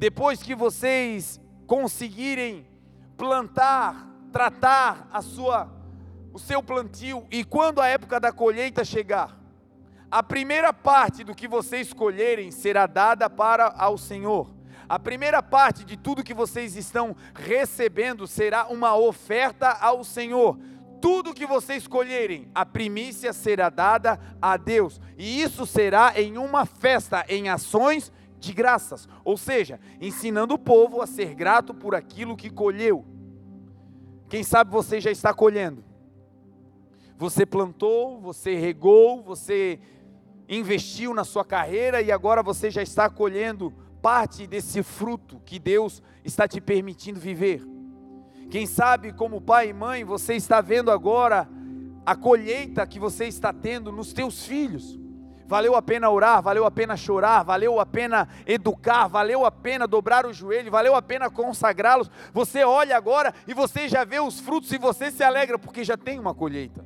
[0.02, 2.66] depois que vocês conseguirem
[3.16, 5.70] plantar, tratar a sua
[6.34, 9.38] o seu plantio e quando a época da colheita chegar,
[10.10, 14.52] a primeira parte do que vocês escolherem será dada para ao Senhor.
[14.90, 20.58] A primeira parte de tudo que vocês estão recebendo será uma oferta ao Senhor.
[21.00, 25.00] Tudo que vocês escolherem, a primícia será dada a Deus.
[25.16, 31.00] E isso será em uma festa, em ações de graças, ou seja, ensinando o povo
[31.00, 33.06] a ser grato por aquilo que colheu.
[34.28, 35.84] Quem sabe você já está colhendo.
[37.18, 39.80] Você plantou, você regou, você
[40.50, 46.02] investiu na sua carreira e agora você já está colhendo parte desse fruto que Deus
[46.26, 47.64] está te permitindo viver.
[48.50, 51.48] Quem sabe, como pai e mãe, você está vendo agora
[52.04, 55.00] a colheita que você está tendo nos teus filhos
[55.52, 59.86] valeu a pena orar, valeu a pena chorar, valeu a pena educar, valeu a pena
[59.86, 62.10] dobrar o joelho, valeu a pena consagrá-los.
[62.32, 65.98] Você olha agora e você já vê os frutos e você se alegra porque já
[65.98, 66.86] tem uma colheita.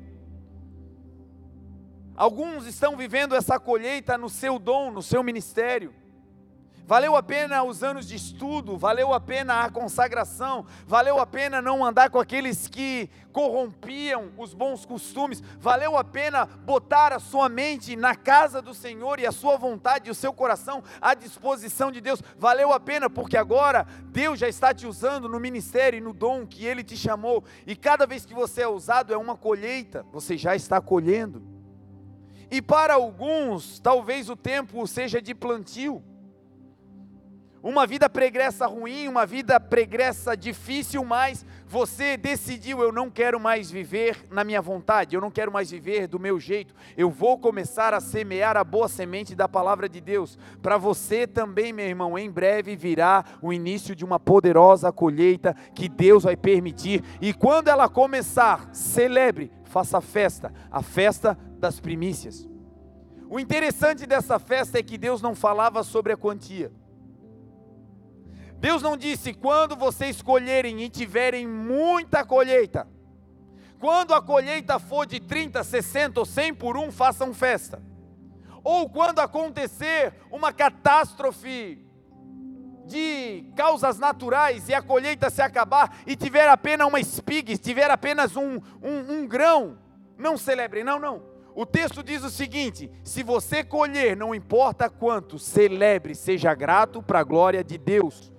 [2.16, 5.94] Alguns estão vivendo essa colheita no seu dom, no seu ministério.
[6.88, 11.60] Valeu a pena os anos de estudo, valeu a pena a consagração, valeu a pena
[11.60, 17.50] não andar com aqueles que corrompiam os bons costumes, valeu a pena botar a sua
[17.50, 21.92] mente na casa do Senhor e a sua vontade e o seu coração à disposição
[21.92, 26.02] de Deus, valeu a pena porque agora Deus já está te usando no ministério e
[26.02, 29.36] no dom que Ele te chamou, e cada vez que você é usado é uma
[29.36, 31.42] colheita, você já está colhendo.
[32.52, 36.04] E para alguns, talvez o tempo seja de plantio
[37.66, 43.72] uma vida pregressa ruim, uma vida pregressa difícil, mas você decidiu: eu não quero mais
[43.72, 47.92] viver na minha vontade, eu não quero mais viver do meu jeito, eu vou começar
[47.92, 50.38] a semear a boa semente da palavra de Deus.
[50.62, 55.90] Para você também, meu irmão, em breve virá o início de uma poderosa colheita que
[55.90, 62.48] Deus vai permitir, e quando ela começar, celebre, faça festa, a festa das primícias.
[63.28, 66.72] O interessante dessa festa é que Deus não falava sobre a quantia.
[68.66, 72.88] Deus não disse quando vocês colherem e tiverem muita colheita.
[73.80, 77.80] Quando a colheita for de 30, 60 ou 100 por um, façam festa.
[78.64, 81.80] Ou quando acontecer uma catástrofe
[82.88, 88.36] de causas naturais e a colheita se acabar e tiver apenas uma espiga, tiver apenas
[88.36, 89.78] um, um, um grão,
[90.18, 91.22] não celebre, não, não.
[91.54, 97.20] O texto diz o seguinte: se você colher, não importa quanto, celebre, seja grato para
[97.20, 98.34] a glória de Deus.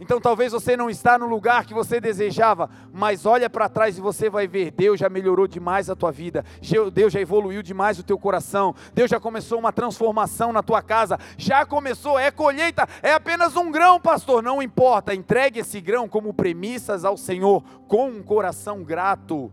[0.00, 4.00] Então talvez você não está no lugar que você desejava, mas olha para trás e
[4.00, 6.44] você vai ver, Deus já melhorou demais a tua vida,
[6.92, 11.18] Deus já evoluiu demais o teu coração, Deus já começou uma transformação na tua casa,
[11.38, 16.34] já começou, é colheita, é apenas um grão, pastor, não importa, entregue esse grão como
[16.34, 19.52] premissas ao Senhor, com um coração grato.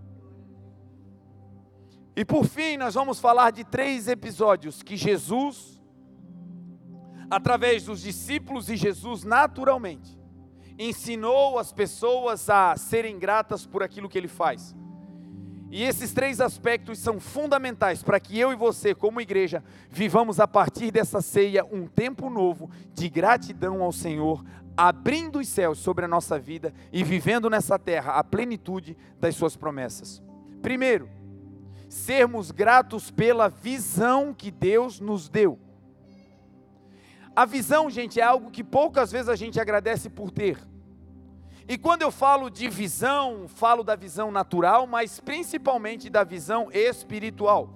[2.15, 5.79] E por fim, nós vamos falar de três episódios que Jesus,
[7.29, 10.20] através dos discípulos e Jesus naturalmente,
[10.77, 14.75] ensinou as pessoas a serem gratas por aquilo que ele faz.
[15.71, 20.47] E esses três aspectos são fundamentais para que eu e você, como igreja, vivamos a
[20.47, 24.43] partir dessa ceia um tempo novo de gratidão ao Senhor,
[24.75, 29.55] abrindo os céus sobre a nossa vida e vivendo nessa terra a plenitude das Suas
[29.55, 30.21] promessas.
[30.61, 31.09] Primeiro,
[31.87, 35.57] sermos gratos pela visão que Deus nos deu.
[37.33, 40.57] A visão, gente, é algo que poucas vezes a gente agradece por ter.
[41.67, 47.69] E quando eu falo de visão, falo da visão natural, mas principalmente da visão espiritual.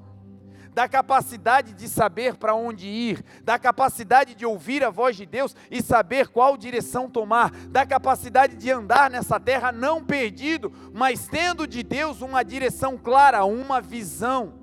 [0.73, 5.55] Da capacidade de saber para onde ir, da capacidade de ouvir a voz de Deus
[5.71, 11.65] e saber qual direção tomar, da capacidade de andar nessa terra não perdido, mas tendo
[11.65, 14.55] de Deus uma direção clara, uma visão.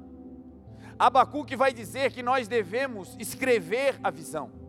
[0.99, 4.61] Abacuque vai dizer que nós devemos escrever a visão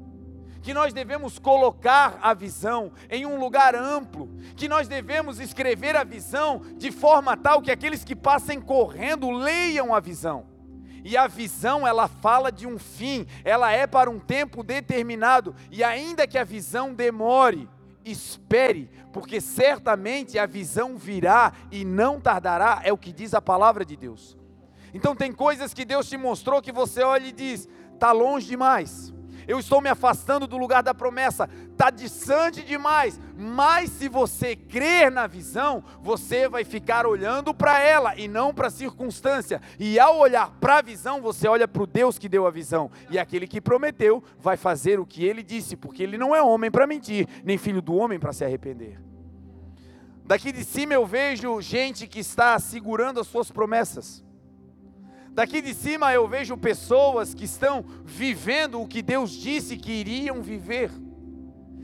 [0.64, 6.06] que nós devemos colocar a visão em um lugar amplo, que nós devemos escrever a
[6.06, 10.46] visão de forma tal que aqueles que passem correndo leiam a visão.
[11.04, 15.84] E a visão, ela fala de um fim, ela é para um tempo determinado, e
[15.84, 17.70] ainda que a visão demore,
[18.06, 23.84] espere, porque certamente a visão virá e não tardará, é o que diz a palavra
[23.84, 24.38] de Deus.
[24.94, 29.13] Então tem coisas que Deus te mostrou que você olha e diz: está longe demais
[29.48, 33.20] eu estou me afastando do lugar da promessa, está distante demais.
[33.38, 38.68] Mas se você crer na visão, você vai ficar olhando para ela e não para
[38.68, 39.62] a circunstância.
[39.80, 42.92] E ao olhar para a visão, você olha para o Deus que deu a visão.
[43.10, 46.72] E aquele que prometeu vai fazer o que ele disse, porque ele não é homem
[46.72, 49.00] para mentir, nem filho do homem para se arrepender.
[50.26, 54.24] Daqui de cima eu vejo gente que está segurando as suas promessas.
[55.34, 60.44] Daqui de cima eu vejo pessoas que estão vivendo o que Deus disse que iriam
[60.44, 60.92] viver.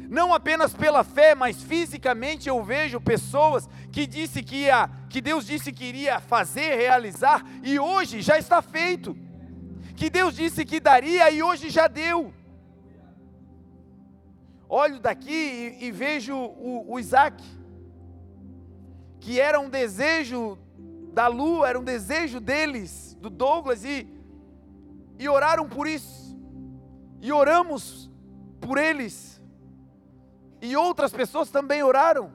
[0.08, 5.48] Não apenas pela fé, mas fisicamente eu vejo pessoas que disse que ia, que Deus
[5.48, 9.18] disse que iria fazer, realizar e hoje já está feito.
[9.96, 12.32] Que Deus disse que daria e hoje já deu.
[14.68, 17.44] Olho daqui e, e vejo o, o Isaac,
[19.20, 20.56] que era um desejo
[21.14, 24.08] da lua, era um desejo deles do Douglas e,
[25.18, 26.38] e oraram por isso.
[27.22, 28.10] E oramos
[28.62, 29.42] por eles.
[30.62, 32.32] E outras pessoas também oraram.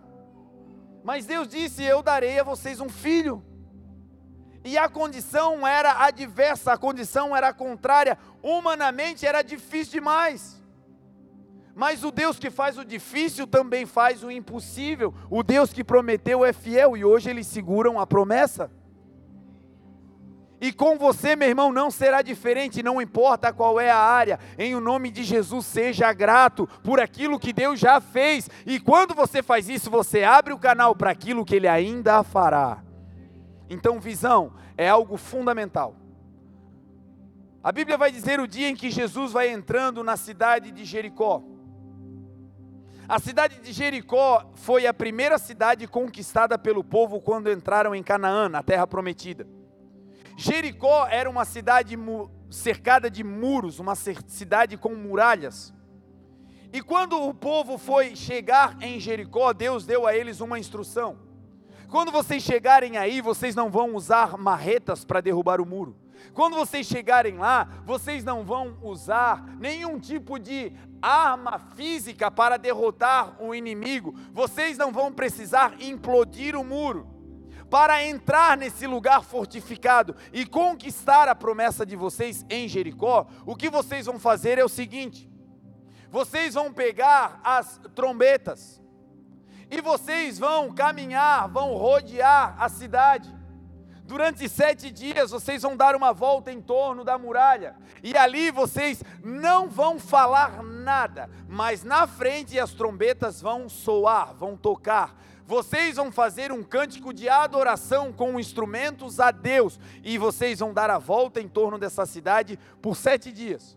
[1.02, 3.42] Mas Deus disse: Eu darei a vocês um filho.
[4.64, 8.16] E a condição era adversa, a condição era contrária.
[8.42, 10.62] Humanamente era difícil demais.
[11.74, 15.12] Mas o Deus que faz o difícil também faz o impossível.
[15.28, 18.70] O Deus que prometeu é fiel e hoje eles seguram a promessa.
[20.60, 24.38] E com você, meu irmão, não será diferente, não importa qual é a área.
[24.56, 28.48] Em o nome de Jesus, seja grato por aquilo que Deus já fez.
[28.64, 32.82] E quando você faz isso, você abre o canal para aquilo que Ele ainda fará.
[33.68, 35.96] Então, visão é algo fundamental.
[37.62, 41.42] A Bíblia vai dizer o dia em que Jesus vai entrando na cidade de Jericó.
[43.08, 48.48] A cidade de Jericó foi a primeira cidade conquistada pelo povo quando entraram em Canaã,
[48.48, 49.46] na terra prometida.
[50.36, 51.96] Jericó era uma cidade
[52.50, 55.72] cercada de muros, uma cidade com muralhas.
[56.72, 61.18] E quando o povo foi chegar em Jericó, Deus deu a eles uma instrução.
[61.88, 65.96] Quando vocês chegarem aí, vocês não vão usar marretas para derrubar o muro.
[66.32, 73.40] Quando vocês chegarem lá, vocês não vão usar nenhum tipo de arma física para derrotar
[73.40, 74.14] o inimigo.
[74.32, 77.13] Vocês não vão precisar implodir o muro
[77.74, 83.68] para entrar nesse lugar fortificado e conquistar a promessa de vocês em Jericó, o que
[83.68, 85.28] vocês vão fazer é o seguinte:
[86.08, 88.80] vocês vão pegar as trombetas
[89.68, 93.34] e vocês vão caminhar, vão rodear a cidade.
[94.04, 99.02] Durante sete dias vocês vão dar uma volta em torno da muralha, e ali vocês
[99.20, 106.10] não vão falar nada, mas na frente as trombetas vão soar, vão tocar, vocês vão
[106.10, 111.40] fazer um cântico de adoração com instrumentos a Deus, e vocês vão dar a volta
[111.40, 113.76] em torno dessa cidade por sete dias.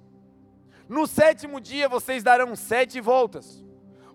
[0.87, 3.65] No sétimo dia vocês darão sete voltas.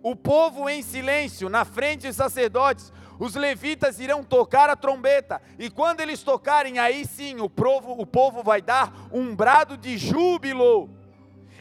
[0.03, 5.71] O povo em silêncio, na frente dos sacerdotes, os levitas irão tocar a trombeta, e
[5.71, 10.91] quando eles tocarem, aí sim o povo, o povo vai dar um brado de júbilo.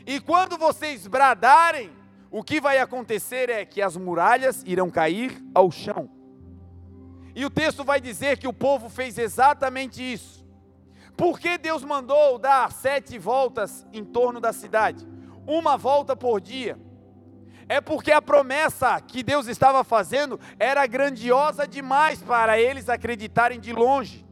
[0.07, 1.91] E quando vocês bradarem,
[2.31, 6.09] o que vai acontecer é que as muralhas irão cair ao chão.
[7.35, 10.47] E o texto vai dizer que o povo fez exatamente isso.
[11.17, 15.05] Por que Deus mandou dar sete voltas em torno da cidade?
[15.45, 16.79] Uma volta por dia.
[17.67, 23.73] É porque a promessa que Deus estava fazendo era grandiosa demais para eles acreditarem de
[23.73, 24.25] longe.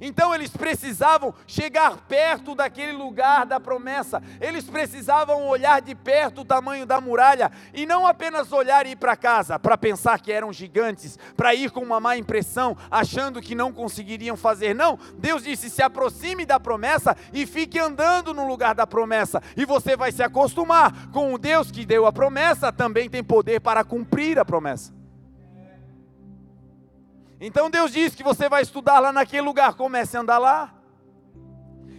[0.00, 6.44] Então eles precisavam chegar perto daquele lugar da promessa, eles precisavam olhar de perto o
[6.44, 10.52] tamanho da muralha e não apenas olhar e ir para casa para pensar que eram
[10.52, 14.74] gigantes, para ir com uma má impressão, achando que não conseguiriam fazer.
[14.74, 19.64] Não, Deus disse: se aproxime da promessa e fique andando no lugar da promessa, e
[19.64, 23.84] você vai se acostumar com o Deus que deu a promessa, também tem poder para
[23.84, 24.97] cumprir a promessa.
[27.40, 30.74] Então Deus diz que você vai estudar lá naquele lugar, comece a andar lá.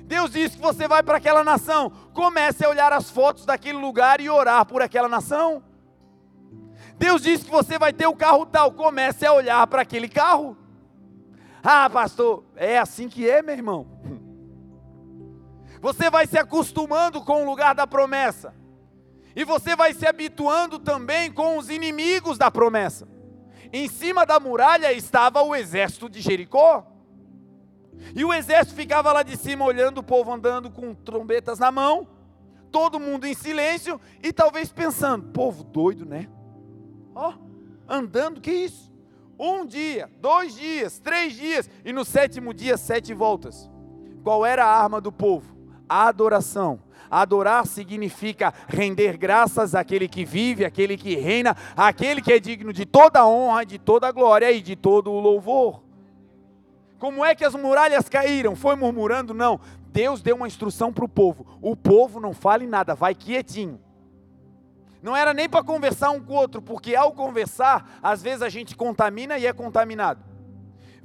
[0.06, 4.20] Deus diz que você vai para aquela nação, comece a olhar as fotos daquele lugar
[4.20, 5.64] e orar por aquela nação.
[6.98, 10.58] Deus diz que você vai ter o carro tal, comece a olhar para aquele carro.
[11.64, 13.88] Ah, pastor, é assim que é, meu irmão.
[15.82, 18.54] Você vai se acostumando com o lugar da promessa,
[19.36, 23.08] e você vai se habituando também com os inimigos da promessa.
[23.72, 26.86] Em cima da muralha estava o exército de Jericó.
[28.16, 32.08] E o exército ficava lá de cima olhando o povo andando com trombetas na mão,
[32.72, 36.28] todo mundo em silêncio e talvez pensando: povo doido, né?
[37.14, 37.34] Ó, oh,
[37.88, 38.90] andando, que isso?
[39.38, 43.70] Um dia, dois dias, três dias e no sétimo dia, sete voltas.
[44.24, 45.58] Qual era a arma do povo?
[45.88, 52.40] A adoração Adorar significa render graças àquele que vive, àquele que reina, àquele que é
[52.40, 55.82] digno de toda honra, de toda glória e de todo o louvor.
[57.00, 58.56] Como é que as muralhas caíram?
[58.56, 59.34] Foi murmurando?
[59.34, 59.60] Não.
[59.92, 63.80] Deus deu uma instrução para o povo: o povo não fale nada, vai quietinho.
[65.02, 68.50] Não era nem para conversar um com o outro, porque ao conversar, às vezes a
[68.50, 70.29] gente contamina e é contaminado.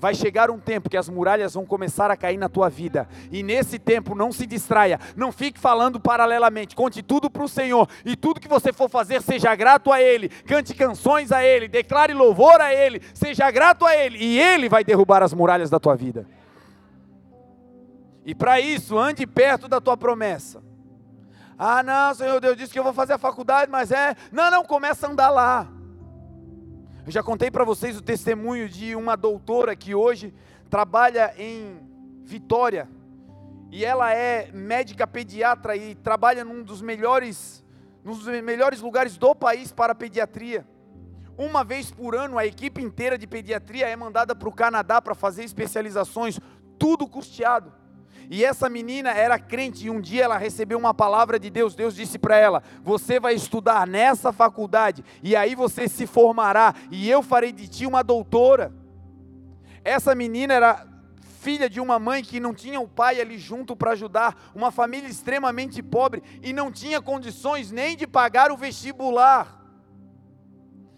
[0.05, 3.09] Vai chegar um tempo que as muralhas vão começar a cair na tua vida.
[3.33, 5.01] E nesse tempo, não se distraia.
[5.17, 6.77] Não fique falando paralelamente.
[6.77, 7.89] Conte tudo para o Senhor.
[8.05, 10.29] E tudo que você for fazer, seja grato a Ele.
[10.29, 11.69] Cante canções a Ele.
[11.69, 13.01] Declare louvor a Ele.
[13.15, 14.19] Seja grato a Ele.
[14.19, 16.27] E Ele vai derrubar as muralhas da tua vida.
[18.27, 20.63] E para isso, ande perto da tua promessa.
[21.59, 24.15] Ah, não, Senhor Deus disse que eu vou fazer a faculdade, mas é.
[24.31, 25.67] Não, não, começa a andar lá.
[27.07, 30.33] Eu já contei para vocês o testemunho de uma doutora que hoje
[30.71, 31.79] trabalha em
[32.25, 32.89] Vitória.
[33.71, 37.63] E ela é médica pediatra e trabalha num dos melhores,
[38.03, 40.67] num dos melhores lugares do país para pediatria.
[41.37, 45.15] Uma vez por ano, a equipe inteira de pediatria é mandada para o Canadá para
[45.15, 46.41] fazer especializações,
[46.79, 47.71] tudo custeado.
[48.31, 51.75] E essa menina era crente e um dia ela recebeu uma palavra de Deus.
[51.75, 57.09] Deus disse para ela: Você vai estudar nessa faculdade e aí você se formará e
[57.09, 58.73] eu farei de ti uma doutora.
[59.85, 60.87] Essa menina era
[61.41, 65.09] filha de uma mãe que não tinha o pai ali junto para ajudar, uma família
[65.09, 69.63] extremamente pobre e não tinha condições nem de pagar o vestibular.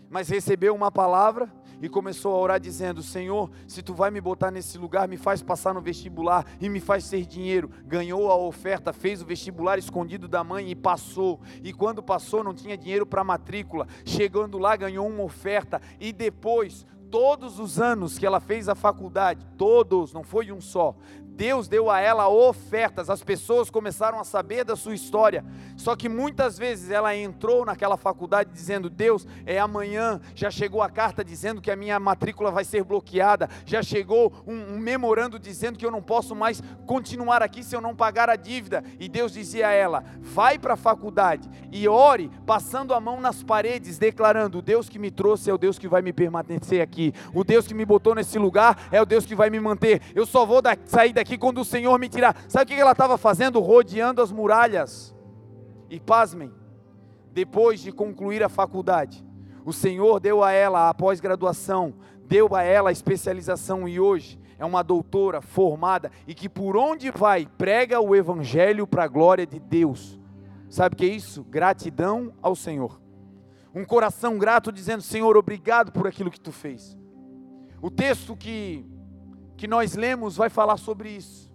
[0.08, 1.50] Mas recebeu uma palavra
[1.80, 5.42] e começou a orar dizendo: Senhor, se tu vai me botar nesse lugar, me faz
[5.42, 7.70] passar no vestibular e me faz ter dinheiro.
[7.84, 11.40] Ganhou a oferta, fez o vestibular escondido da mãe e passou.
[11.62, 13.86] E quando passou, não tinha dinheiro para matrícula.
[14.04, 19.46] Chegando lá, ganhou uma oferta e depois todos os anos que ela fez a faculdade,
[19.56, 20.94] todos, não foi um só,
[21.36, 25.44] Deus deu a ela ofertas, as pessoas começaram a saber da sua história.
[25.76, 30.18] Só que muitas vezes ela entrou naquela faculdade dizendo: Deus, é amanhã.
[30.34, 33.50] Já chegou a carta dizendo que a minha matrícula vai ser bloqueada.
[33.66, 37.82] Já chegou um, um memorando dizendo que eu não posso mais continuar aqui se eu
[37.82, 38.82] não pagar a dívida.
[38.98, 43.42] E Deus dizia a ela: Vai para a faculdade e ore, passando a mão nas
[43.42, 47.12] paredes, declarando: O Deus que me trouxe é o Deus que vai me permanecer aqui.
[47.34, 50.00] O Deus que me botou nesse lugar é o Deus que vai me manter.
[50.14, 52.36] Eu só vou da, sair daqui que quando o Senhor me tirar.
[52.48, 53.60] Sabe o que ela estava fazendo?
[53.60, 55.14] Rodeando as muralhas.
[55.90, 56.52] E pasmem,
[57.32, 59.24] depois de concluir a faculdade,
[59.64, 61.94] o Senhor deu a ela a pós-graduação,
[62.26, 67.10] deu a ela a especialização e hoje é uma doutora formada e que por onde
[67.10, 70.18] vai prega o evangelho para a glória de Deus.
[70.68, 71.44] Sabe o que é isso?
[71.44, 73.00] Gratidão ao Senhor.
[73.74, 76.96] Um coração grato dizendo: Senhor, obrigado por aquilo que tu fez.
[77.82, 78.84] O texto que
[79.56, 81.50] que nós lemos vai falar sobre isso.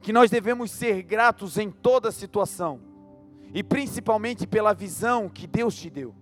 [0.00, 2.80] Que nós devemos ser gratos em toda situação,
[3.54, 6.14] e principalmente pela visão que Deus te deu.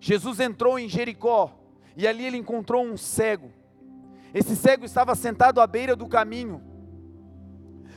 [0.00, 1.58] Jesus entrou em Jericó
[1.96, 3.50] e ali ele encontrou um cego.
[4.32, 6.62] Esse cego estava sentado à beira do caminho.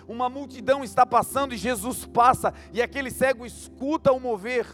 [0.07, 4.65] Uma multidão está passando e Jesus passa, e aquele cego escuta o mover.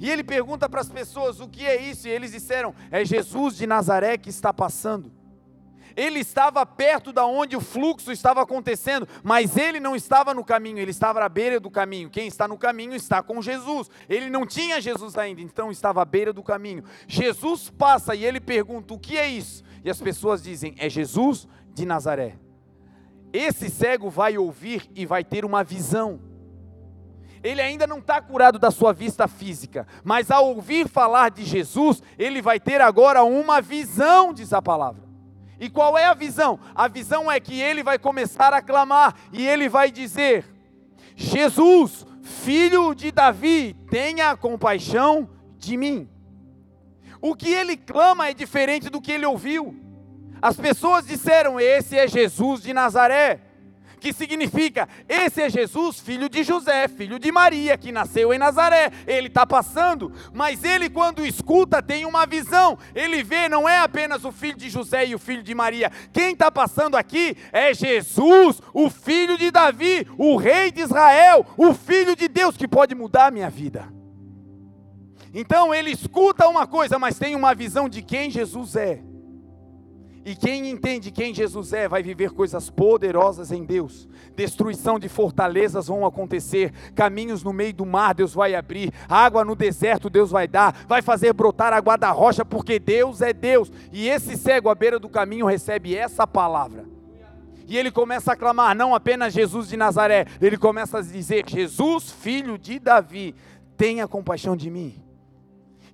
[0.00, 2.08] E ele pergunta para as pessoas: o que é isso?
[2.08, 5.15] E eles disseram: é Jesus de Nazaré que está passando.
[5.96, 10.78] Ele estava perto da onde o fluxo estava acontecendo, mas ele não estava no caminho,
[10.78, 12.10] ele estava à beira do caminho.
[12.10, 13.90] Quem está no caminho está com Jesus.
[14.08, 16.84] Ele não tinha Jesus ainda, então estava à beira do caminho.
[17.08, 21.48] Jesus passa e ele pergunta: "O que é isso?" E as pessoas dizem: "É Jesus
[21.72, 22.34] de Nazaré."
[23.32, 26.20] Esse cego vai ouvir e vai ter uma visão.
[27.42, 32.02] Ele ainda não está curado da sua vista física, mas ao ouvir falar de Jesus,
[32.18, 35.05] ele vai ter agora uma visão, diz a palavra.
[35.58, 36.58] E qual é a visão?
[36.74, 40.44] A visão é que ele vai começar a clamar e ele vai dizer:
[41.14, 45.28] Jesus, filho de Davi, tenha compaixão
[45.58, 46.08] de mim.
[47.20, 49.74] O que ele clama é diferente do que ele ouviu.
[50.42, 53.45] As pessoas disseram: Esse é Jesus de Nazaré
[54.06, 58.92] que significa: esse é Jesus, filho de José, filho de Maria, que nasceu em Nazaré.
[59.04, 62.78] Ele está passando, mas ele, quando escuta, tem uma visão.
[62.94, 65.90] Ele vê, não é apenas o filho de José e o filho de Maria.
[66.12, 71.74] Quem está passando aqui é Jesus, o filho de Davi, o rei de Israel, o
[71.74, 73.92] filho de Deus que pode mudar a minha vida.
[75.34, 79.02] Então ele escuta uma coisa, mas tem uma visão de quem Jesus é.
[80.26, 84.08] E quem entende quem Jesus é, vai viver coisas poderosas em Deus.
[84.34, 89.54] Destruição de fortalezas vão acontecer, caminhos no meio do mar Deus vai abrir, água no
[89.54, 93.70] deserto Deus vai dar, vai fazer brotar água da rocha, porque Deus é Deus.
[93.92, 96.84] E esse cego à beira do caminho recebe essa palavra.
[97.68, 102.10] E ele começa a clamar, não apenas Jesus de Nazaré, ele começa a dizer: Jesus,
[102.10, 103.32] filho de Davi,
[103.76, 105.05] tenha compaixão de mim.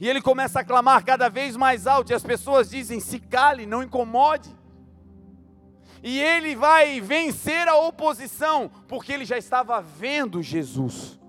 [0.03, 3.67] E ele começa a clamar cada vez mais alto, e as pessoas dizem: se cale,
[3.67, 4.51] não incomode.
[6.03, 11.21] E ele vai vencer a oposição, porque ele já estava vendo Jesus.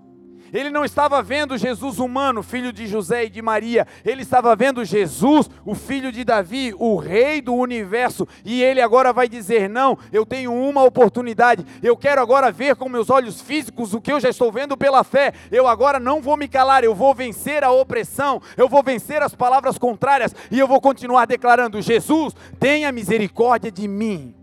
[0.54, 3.88] Ele não estava vendo Jesus humano, filho de José e de Maria.
[4.06, 8.28] Ele estava vendo Jesus, o filho de Davi, o rei do universo.
[8.46, 11.66] E ele agora vai dizer: Não, eu tenho uma oportunidade.
[11.82, 15.04] Eu quero agora ver com meus olhos físicos o que eu já estou vendo pela
[15.04, 15.34] fé.
[15.52, 16.84] Eu agora não vou me calar.
[16.84, 18.40] Eu vou vencer a opressão.
[18.56, 20.36] Eu vou vencer as palavras contrárias.
[20.52, 24.36] E eu vou continuar declarando: Jesus, tenha misericórdia de mim.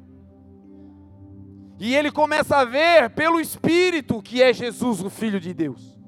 [1.78, 5.99] E ele começa a ver pelo Espírito que é Jesus, o Filho de Deus.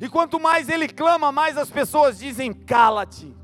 [0.00, 3.34] E quanto mais ele clama, mais as pessoas dizem: cala-te.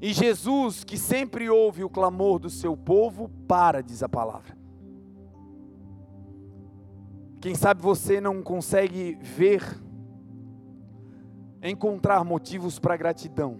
[0.00, 4.56] E Jesus, que sempre ouve o clamor do seu povo, para, diz a palavra.
[7.40, 9.62] Quem sabe você não consegue ver,
[11.62, 13.58] encontrar motivos para gratidão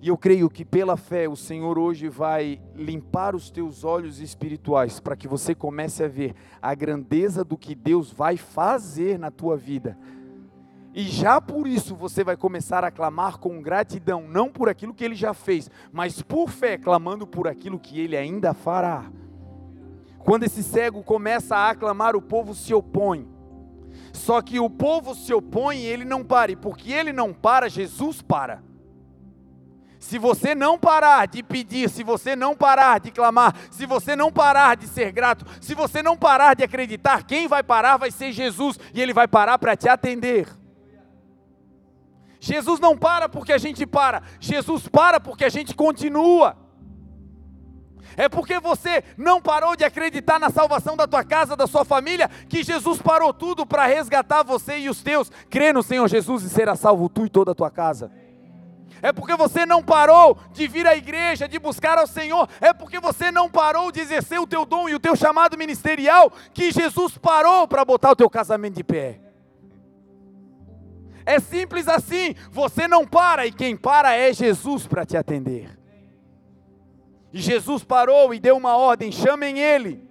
[0.00, 5.00] e eu creio que pela fé o Senhor hoje vai limpar os teus olhos espirituais
[5.00, 9.56] para que você comece a ver a grandeza do que Deus vai fazer na tua
[9.56, 9.98] vida.
[10.94, 15.04] E já por isso você vai começar a clamar com gratidão, não por aquilo que
[15.04, 19.10] ele já fez, mas por fé, clamando por aquilo que ele ainda fará.
[20.18, 23.28] Quando esse cego começa a aclamar, o povo se opõe.
[24.12, 27.68] Só que o povo se opõe e ele não para, e porque ele não para,
[27.68, 28.65] Jesus para.
[30.06, 34.30] Se você não parar de pedir, se você não parar de clamar, se você não
[34.30, 38.30] parar de ser grato, se você não parar de acreditar, quem vai parar vai ser
[38.30, 40.46] Jesus e ele vai parar para te atender.
[42.38, 46.56] Jesus não para porque a gente para, Jesus para porque a gente continua.
[48.16, 52.30] É porque você não parou de acreditar na salvação da tua casa, da sua família,
[52.48, 55.32] que Jesus parou tudo para resgatar você e os teus.
[55.50, 58.08] Crê no Senhor Jesus e será salvo tu e toda a tua casa
[59.06, 62.98] é porque você não parou de vir à igreja, de buscar ao Senhor, é porque
[62.98, 67.16] você não parou de exercer o teu dom e o teu chamado ministerial, que Jesus
[67.16, 69.20] parou para botar o teu casamento de pé.
[71.24, 75.78] É simples assim, você não para e quem para é Jesus para te atender.
[77.32, 80.05] E Jesus parou e deu uma ordem: chamem ele.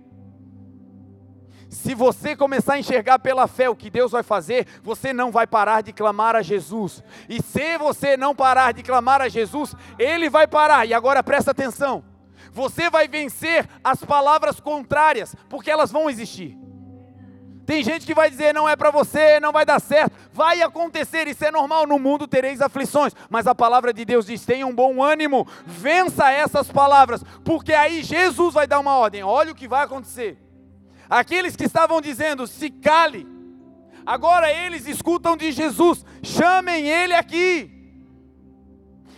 [1.75, 5.45] Se você começar a enxergar pela fé o que Deus vai fazer, você não vai
[5.45, 7.03] parar de clamar a Jesus.
[7.27, 10.85] E se você não parar de clamar a Jesus, Ele vai parar.
[10.87, 12.03] E agora presta atenção:
[12.51, 16.57] você vai vencer as palavras contrárias, porque elas vão existir.
[17.65, 20.15] Tem gente que vai dizer não é para você, não vai dar certo.
[20.31, 21.85] Vai acontecer, isso é normal.
[21.85, 26.31] No mundo tereis aflições, mas a palavra de Deus diz: tenha um bom ânimo, vença
[26.31, 29.23] essas palavras, porque aí Jesus vai dar uma ordem.
[29.23, 30.44] Olha o que vai acontecer.
[31.09, 33.27] Aqueles que estavam dizendo, se cale,
[34.05, 37.71] agora eles escutam de Jesus, chamem ele aqui.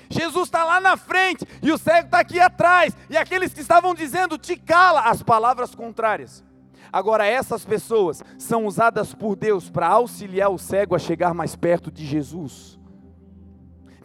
[0.09, 3.93] Jesus está lá na frente e o cego está aqui atrás, e aqueles que estavam
[3.93, 6.43] dizendo, te cala, as palavras contrárias.
[6.91, 11.91] Agora, essas pessoas são usadas por Deus para auxiliar o cego a chegar mais perto
[11.91, 12.79] de Jesus.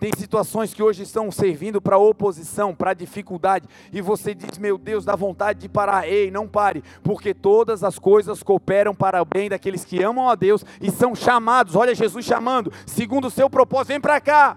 [0.02, 5.04] Tem situações que hoje estão servindo para oposição, para dificuldade, e você diz: Meu Deus,
[5.04, 6.08] dá vontade de parar.
[6.08, 10.34] Ei, não pare, porque todas as coisas cooperam para o bem daqueles que amam a
[10.34, 11.76] Deus e são chamados.
[11.76, 14.56] Olha Jesus chamando, segundo o seu propósito, vem para cá.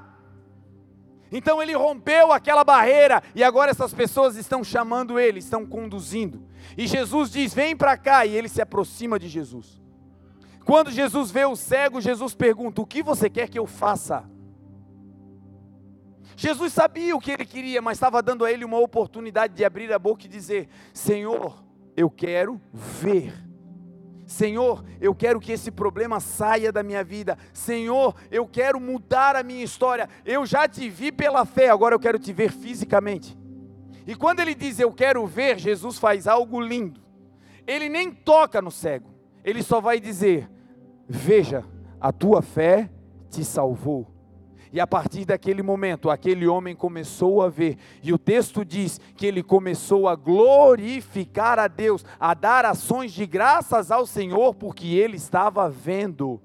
[1.31, 6.41] Então ele rompeu aquela barreira e agora essas pessoas estão chamando ele, estão conduzindo.
[6.75, 9.79] E Jesus diz: Vem para cá, e ele se aproxima de Jesus.
[10.65, 14.33] Quando Jesus vê o cego, Jesus pergunta: O que você quer que eu faça?
[16.35, 19.91] Jesus sabia o que ele queria, mas estava dando a ele uma oportunidade de abrir
[19.93, 21.63] a boca e dizer: Senhor,
[21.95, 23.33] eu quero ver.
[24.25, 27.37] Senhor, eu quero que esse problema saia da minha vida.
[27.53, 30.09] Senhor, eu quero mudar a minha história.
[30.25, 33.37] Eu já te vi pela fé, agora eu quero te ver fisicamente.
[34.07, 37.01] E quando ele diz eu quero ver, Jesus faz algo lindo.
[37.67, 39.13] Ele nem toca no cego,
[39.43, 40.49] ele só vai dizer:
[41.07, 41.63] Veja,
[41.99, 42.89] a tua fé
[43.29, 44.14] te salvou.
[44.75, 49.25] E a partir daquele momento, aquele homem começou a ver, e o texto diz que
[49.25, 55.15] ele começou a glorificar a Deus, a dar ações de graças ao Senhor, porque ele
[55.15, 56.41] estava vendo.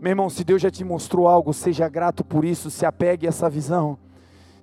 [0.00, 3.30] Meu irmão, se Deus já te mostrou algo, seja grato por isso, se apegue a
[3.30, 3.98] essa visão.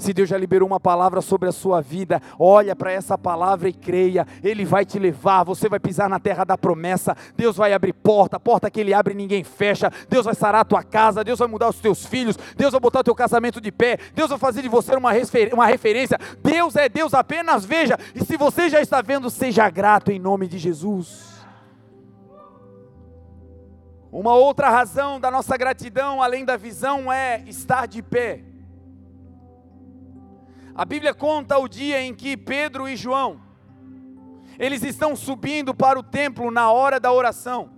[0.02, 3.74] Se Deus já liberou uma palavra sobre a sua vida, olha para essa palavra e
[3.74, 4.26] creia.
[4.44, 7.16] Ele vai te levar, você vai pisar na terra da promessa.
[7.38, 9.92] Deus vai abrir porta, porta que ele abre ninguém fecha.
[10.10, 13.02] Deus vai sarar a tua casa, Deus vai mudar os teus filhos, Deus vai botar
[13.02, 15.12] o teu casamento de pé, Deus vai fazer de você uma,
[15.54, 16.18] uma referência.
[16.42, 17.96] Deus é Deus, apenas veja.
[18.16, 21.30] E se você já está vendo, seja grato em nome de Jesus.
[24.12, 28.50] Uma outra razão da nossa gratidão, além da visão, é estar de pé.
[30.74, 33.42] A Bíblia conta o dia em que Pedro e João,
[34.58, 37.72] eles estão subindo para o templo na hora da oração.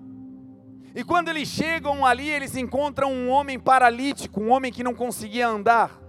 [0.95, 5.47] E quando eles chegam ali, eles encontram um homem paralítico, um homem que não conseguia
[5.47, 5.99] andar.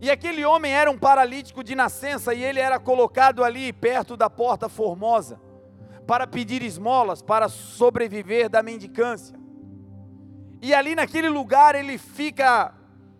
[0.00, 4.28] E aquele homem era um paralítico de nascença e ele era colocado ali perto da
[4.28, 5.40] porta formosa
[6.06, 9.38] para pedir esmolas, para sobreviver da mendicância.
[10.60, 12.74] E ali naquele lugar ele fica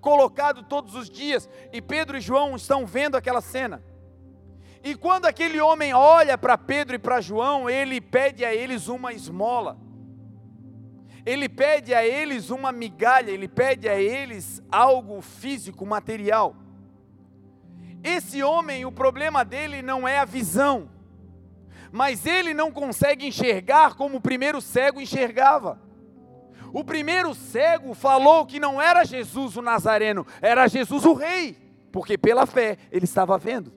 [0.04, 3.82] colocado todos os dias, e Pedro e João estão vendo aquela cena.
[4.82, 9.14] E quando aquele homem olha para Pedro e para João, ele pede a eles uma
[9.14, 9.78] esmola.
[11.24, 16.54] Ele pede a eles uma migalha, ele pede a eles algo físico, material.
[18.02, 20.90] Esse homem, o problema dele não é a visão,
[21.90, 25.80] mas ele não consegue enxergar como o primeiro cego enxergava.
[26.74, 31.56] O primeiro cego falou que não era Jesus o Nazareno, era Jesus o Rei,
[31.92, 33.72] porque pela fé ele estava vendo.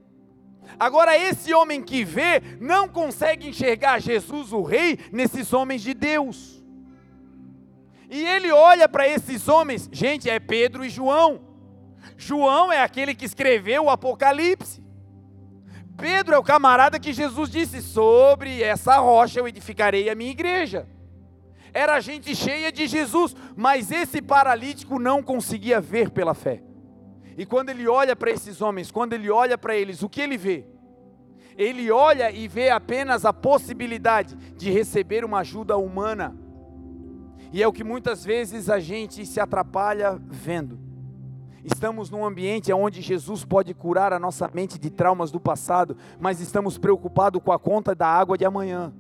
[0.80, 6.64] Agora, esse homem que vê não consegue enxergar Jesus o Rei nesses homens de Deus.
[8.10, 11.42] E ele olha para esses homens, gente, é Pedro e João.
[12.18, 14.84] João é aquele que escreveu o Apocalipse.
[15.96, 20.97] Pedro é o camarada que Jesus disse: Sobre essa rocha eu edificarei a minha igreja
[21.74, 26.64] era gente cheia de Jesus, mas esse paralítico não conseguia ver pela fé.
[27.38, 30.38] E quando ele olha para esses homens, quando ele olha para eles, o que ele
[30.38, 30.66] vê?
[31.56, 36.36] Ele olha e vê apenas a possibilidade de receber uma ajuda humana.
[37.52, 40.80] E é o que muitas vezes a gente se atrapalha vendo.
[41.64, 46.40] Estamos num ambiente onde Jesus pode curar a nossa mente de traumas do passado, mas
[46.40, 48.94] estamos preocupados com a conta da água de amanhã.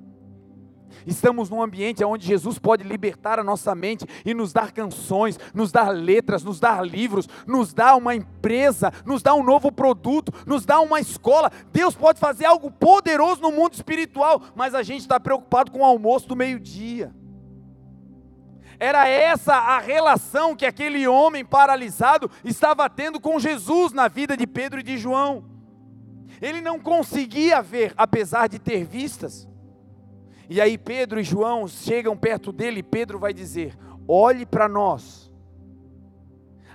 [1.06, 5.72] Estamos num ambiente onde Jesus pode libertar a nossa mente e nos dar canções, nos
[5.72, 10.66] dar letras, nos dar livros, nos dar uma empresa, nos dar um novo produto, nos
[10.66, 11.52] dar uma escola.
[11.72, 15.86] Deus pode fazer algo poderoso no mundo espiritual, mas a gente está preocupado com o
[15.86, 17.14] almoço do meio-dia.
[18.80, 24.46] Era essa a relação que aquele homem paralisado estava tendo com Jesus na vida de
[24.46, 25.46] Pedro e de João.
[26.40, 29.48] Ele não conseguia ver, apesar de ter vistas.
[30.50, 33.78] E aí Pedro e João chegam perto dele e Pedro vai dizer:
[34.08, 35.32] Olhe para nós.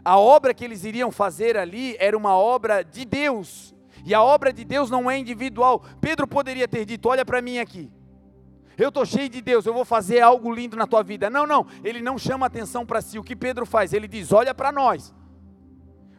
[0.05, 3.75] A obra que eles iriam fazer ali era uma obra de Deus.
[4.05, 5.83] E a obra de Deus não é individual.
[6.01, 7.91] Pedro poderia ter dito: Olha para mim aqui.
[8.77, 11.29] Eu estou cheio de Deus, eu vou fazer algo lindo na tua vida.
[11.29, 13.19] Não, não, ele não chama atenção para si.
[13.19, 13.93] O que Pedro faz?
[13.93, 15.15] Ele diz: Olha para nós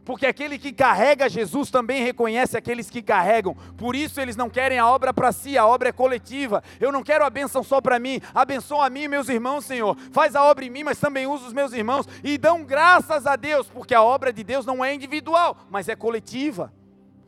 [0.06, 4.78] porque aquele que carrega Jesus também reconhece aqueles que carregam, por isso eles não querem
[4.78, 6.62] a obra para si, a obra é coletiva.
[6.80, 9.98] Eu não quero a bênção só para mim, abençoa a mim e meus irmãos, Senhor.
[10.12, 13.36] Faz a obra em mim, mas também usa os meus irmãos e dão graças a
[13.36, 16.74] Deus, porque a obra de Deus não é individual, mas é coletiva.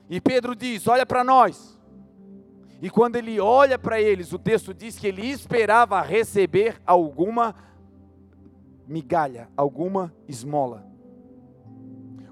[0.10, 1.76] E Pedro diz: Olha para nós.
[2.82, 7.56] E quando ele olha para eles, o texto diz que ele esperava receber alguma
[8.86, 10.95] migalha, alguma esmola.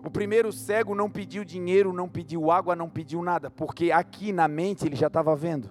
[0.03, 4.49] O primeiro cego não pediu dinheiro, não pediu água, não pediu nada, porque aqui na
[4.49, 5.69] mente ele já estava vendo.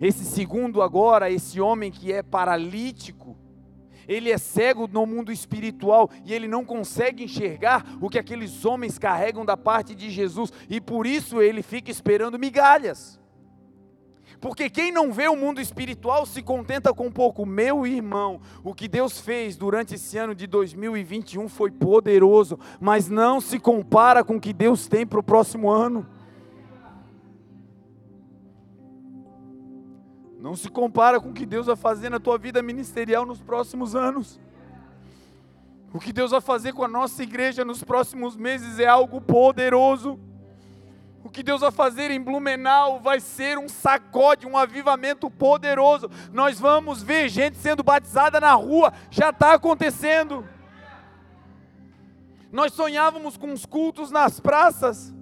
[0.00, 3.36] Esse segundo agora, esse homem que é paralítico,
[4.06, 8.98] ele é cego no mundo espiritual e ele não consegue enxergar o que aqueles homens
[8.98, 13.18] carregam da parte de Jesus, e por isso ele fica esperando migalhas.
[14.40, 17.46] Porque quem não vê o mundo espiritual se contenta com pouco.
[17.46, 23.40] Meu irmão, o que Deus fez durante esse ano de 2021 foi poderoso, mas não
[23.40, 26.06] se compara com o que Deus tem para o próximo ano.
[30.38, 33.96] Não se compara com o que Deus vai fazer na tua vida ministerial nos próximos
[33.96, 34.38] anos.
[35.92, 40.20] O que Deus vai fazer com a nossa igreja nos próximos meses é algo poderoso.
[41.26, 46.08] O que Deus vai fazer em Blumenau vai ser um sacode, um avivamento poderoso.
[46.32, 50.46] Nós vamos ver gente sendo batizada na rua, já está acontecendo.
[52.52, 55.12] Nós sonhávamos com os cultos nas praças.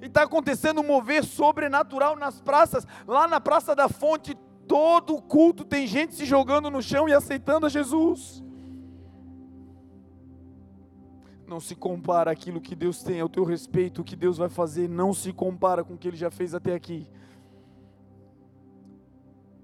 [0.00, 2.86] E está acontecendo um mover sobrenatural nas praças.
[3.06, 4.34] Lá na Praça da Fonte,
[4.66, 8.42] todo culto tem gente se jogando no chão e aceitando a Jesus
[11.46, 14.88] não se compara aquilo que Deus tem ao teu respeito, o que Deus vai fazer,
[14.88, 17.06] não se compara com o que Ele já fez até aqui.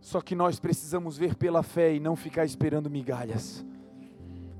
[0.01, 3.65] Só que nós precisamos ver pela fé e não ficar esperando migalhas.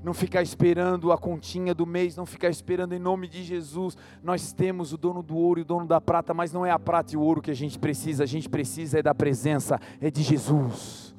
[0.01, 3.97] Não ficar esperando a continha do mês, não ficar esperando em nome de Jesus.
[4.23, 6.79] Nós temos o dono do ouro e o dono da prata, mas não é a
[6.79, 10.09] prata e o ouro que a gente precisa, a gente precisa é da presença, é
[10.09, 11.13] de Jesus.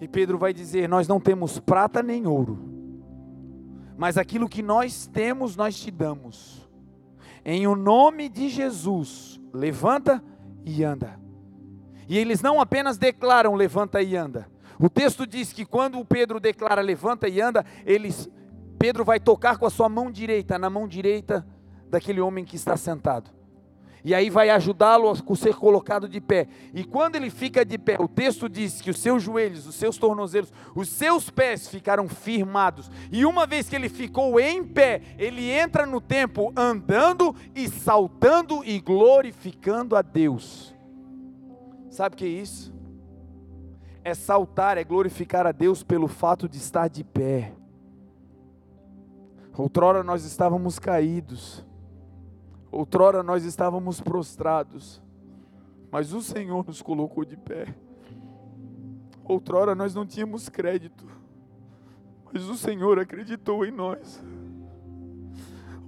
[0.00, 2.77] E Pedro vai dizer: Nós não temos prata nem ouro
[3.98, 6.66] mas aquilo que nós temos, nós te damos.
[7.44, 10.22] Em o nome de Jesus, levanta
[10.64, 11.18] e anda.
[12.08, 14.48] E eles não apenas declaram levanta e anda.
[14.78, 18.30] O texto diz que quando Pedro declara levanta e anda, eles
[18.78, 21.44] Pedro vai tocar com a sua mão direita na mão direita
[21.90, 23.37] daquele homem que está sentado
[24.04, 26.48] e aí vai ajudá-lo a ser colocado de pé.
[26.72, 29.98] E quando ele fica de pé, o texto diz que os seus joelhos, os seus
[29.98, 32.90] tornozelos, os seus pés ficaram firmados.
[33.10, 38.64] E uma vez que ele ficou em pé, ele entra no templo andando e saltando
[38.64, 40.74] e glorificando a Deus.
[41.90, 42.72] Sabe o que é isso?
[44.04, 47.52] É saltar, é glorificar a Deus pelo fato de estar de pé.
[49.56, 51.66] Outrora nós estávamos caídos
[52.70, 55.02] Outrora nós estávamos prostrados,
[55.90, 57.74] mas o Senhor nos colocou de pé.
[59.24, 61.06] Outrora nós não tínhamos crédito,
[62.32, 64.22] mas o Senhor acreditou em nós.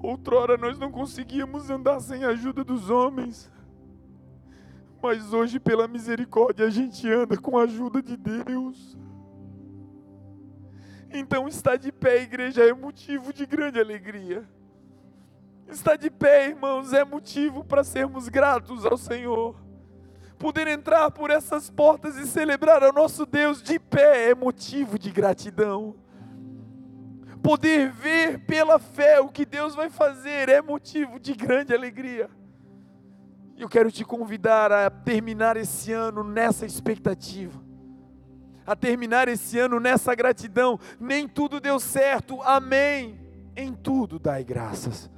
[0.02, 3.50] Outrora nós não conseguíamos andar sem a ajuda dos homens,
[5.02, 8.96] mas hoje, pela misericórdia, a gente anda com a ajuda de Deus.
[11.12, 14.46] Então, estar de pé, igreja, é motivo de grande alegria.
[15.70, 19.54] Estar de pé, irmãos, é motivo para sermos gratos ao Senhor.
[20.36, 25.12] Poder entrar por essas portas e celebrar ao nosso Deus de pé é motivo de
[25.12, 25.94] gratidão.
[27.40, 32.28] Poder ver pela fé o que Deus vai fazer é motivo de grande alegria.
[33.56, 37.62] Eu quero te convidar a terminar esse ano nessa expectativa,
[38.66, 40.80] a terminar esse ano nessa gratidão.
[40.98, 43.20] Nem tudo deu certo, amém.
[43.54, 45.10] Em tudo dai graças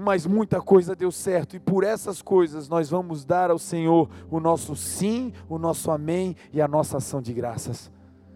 [0.00, 4.40] mas muita coisa deu certo, e por essas coisas nós vamos dar ao Senhor o
[4.40, 7.90] nosso sim, o nosso amém e a nossa ação de graças.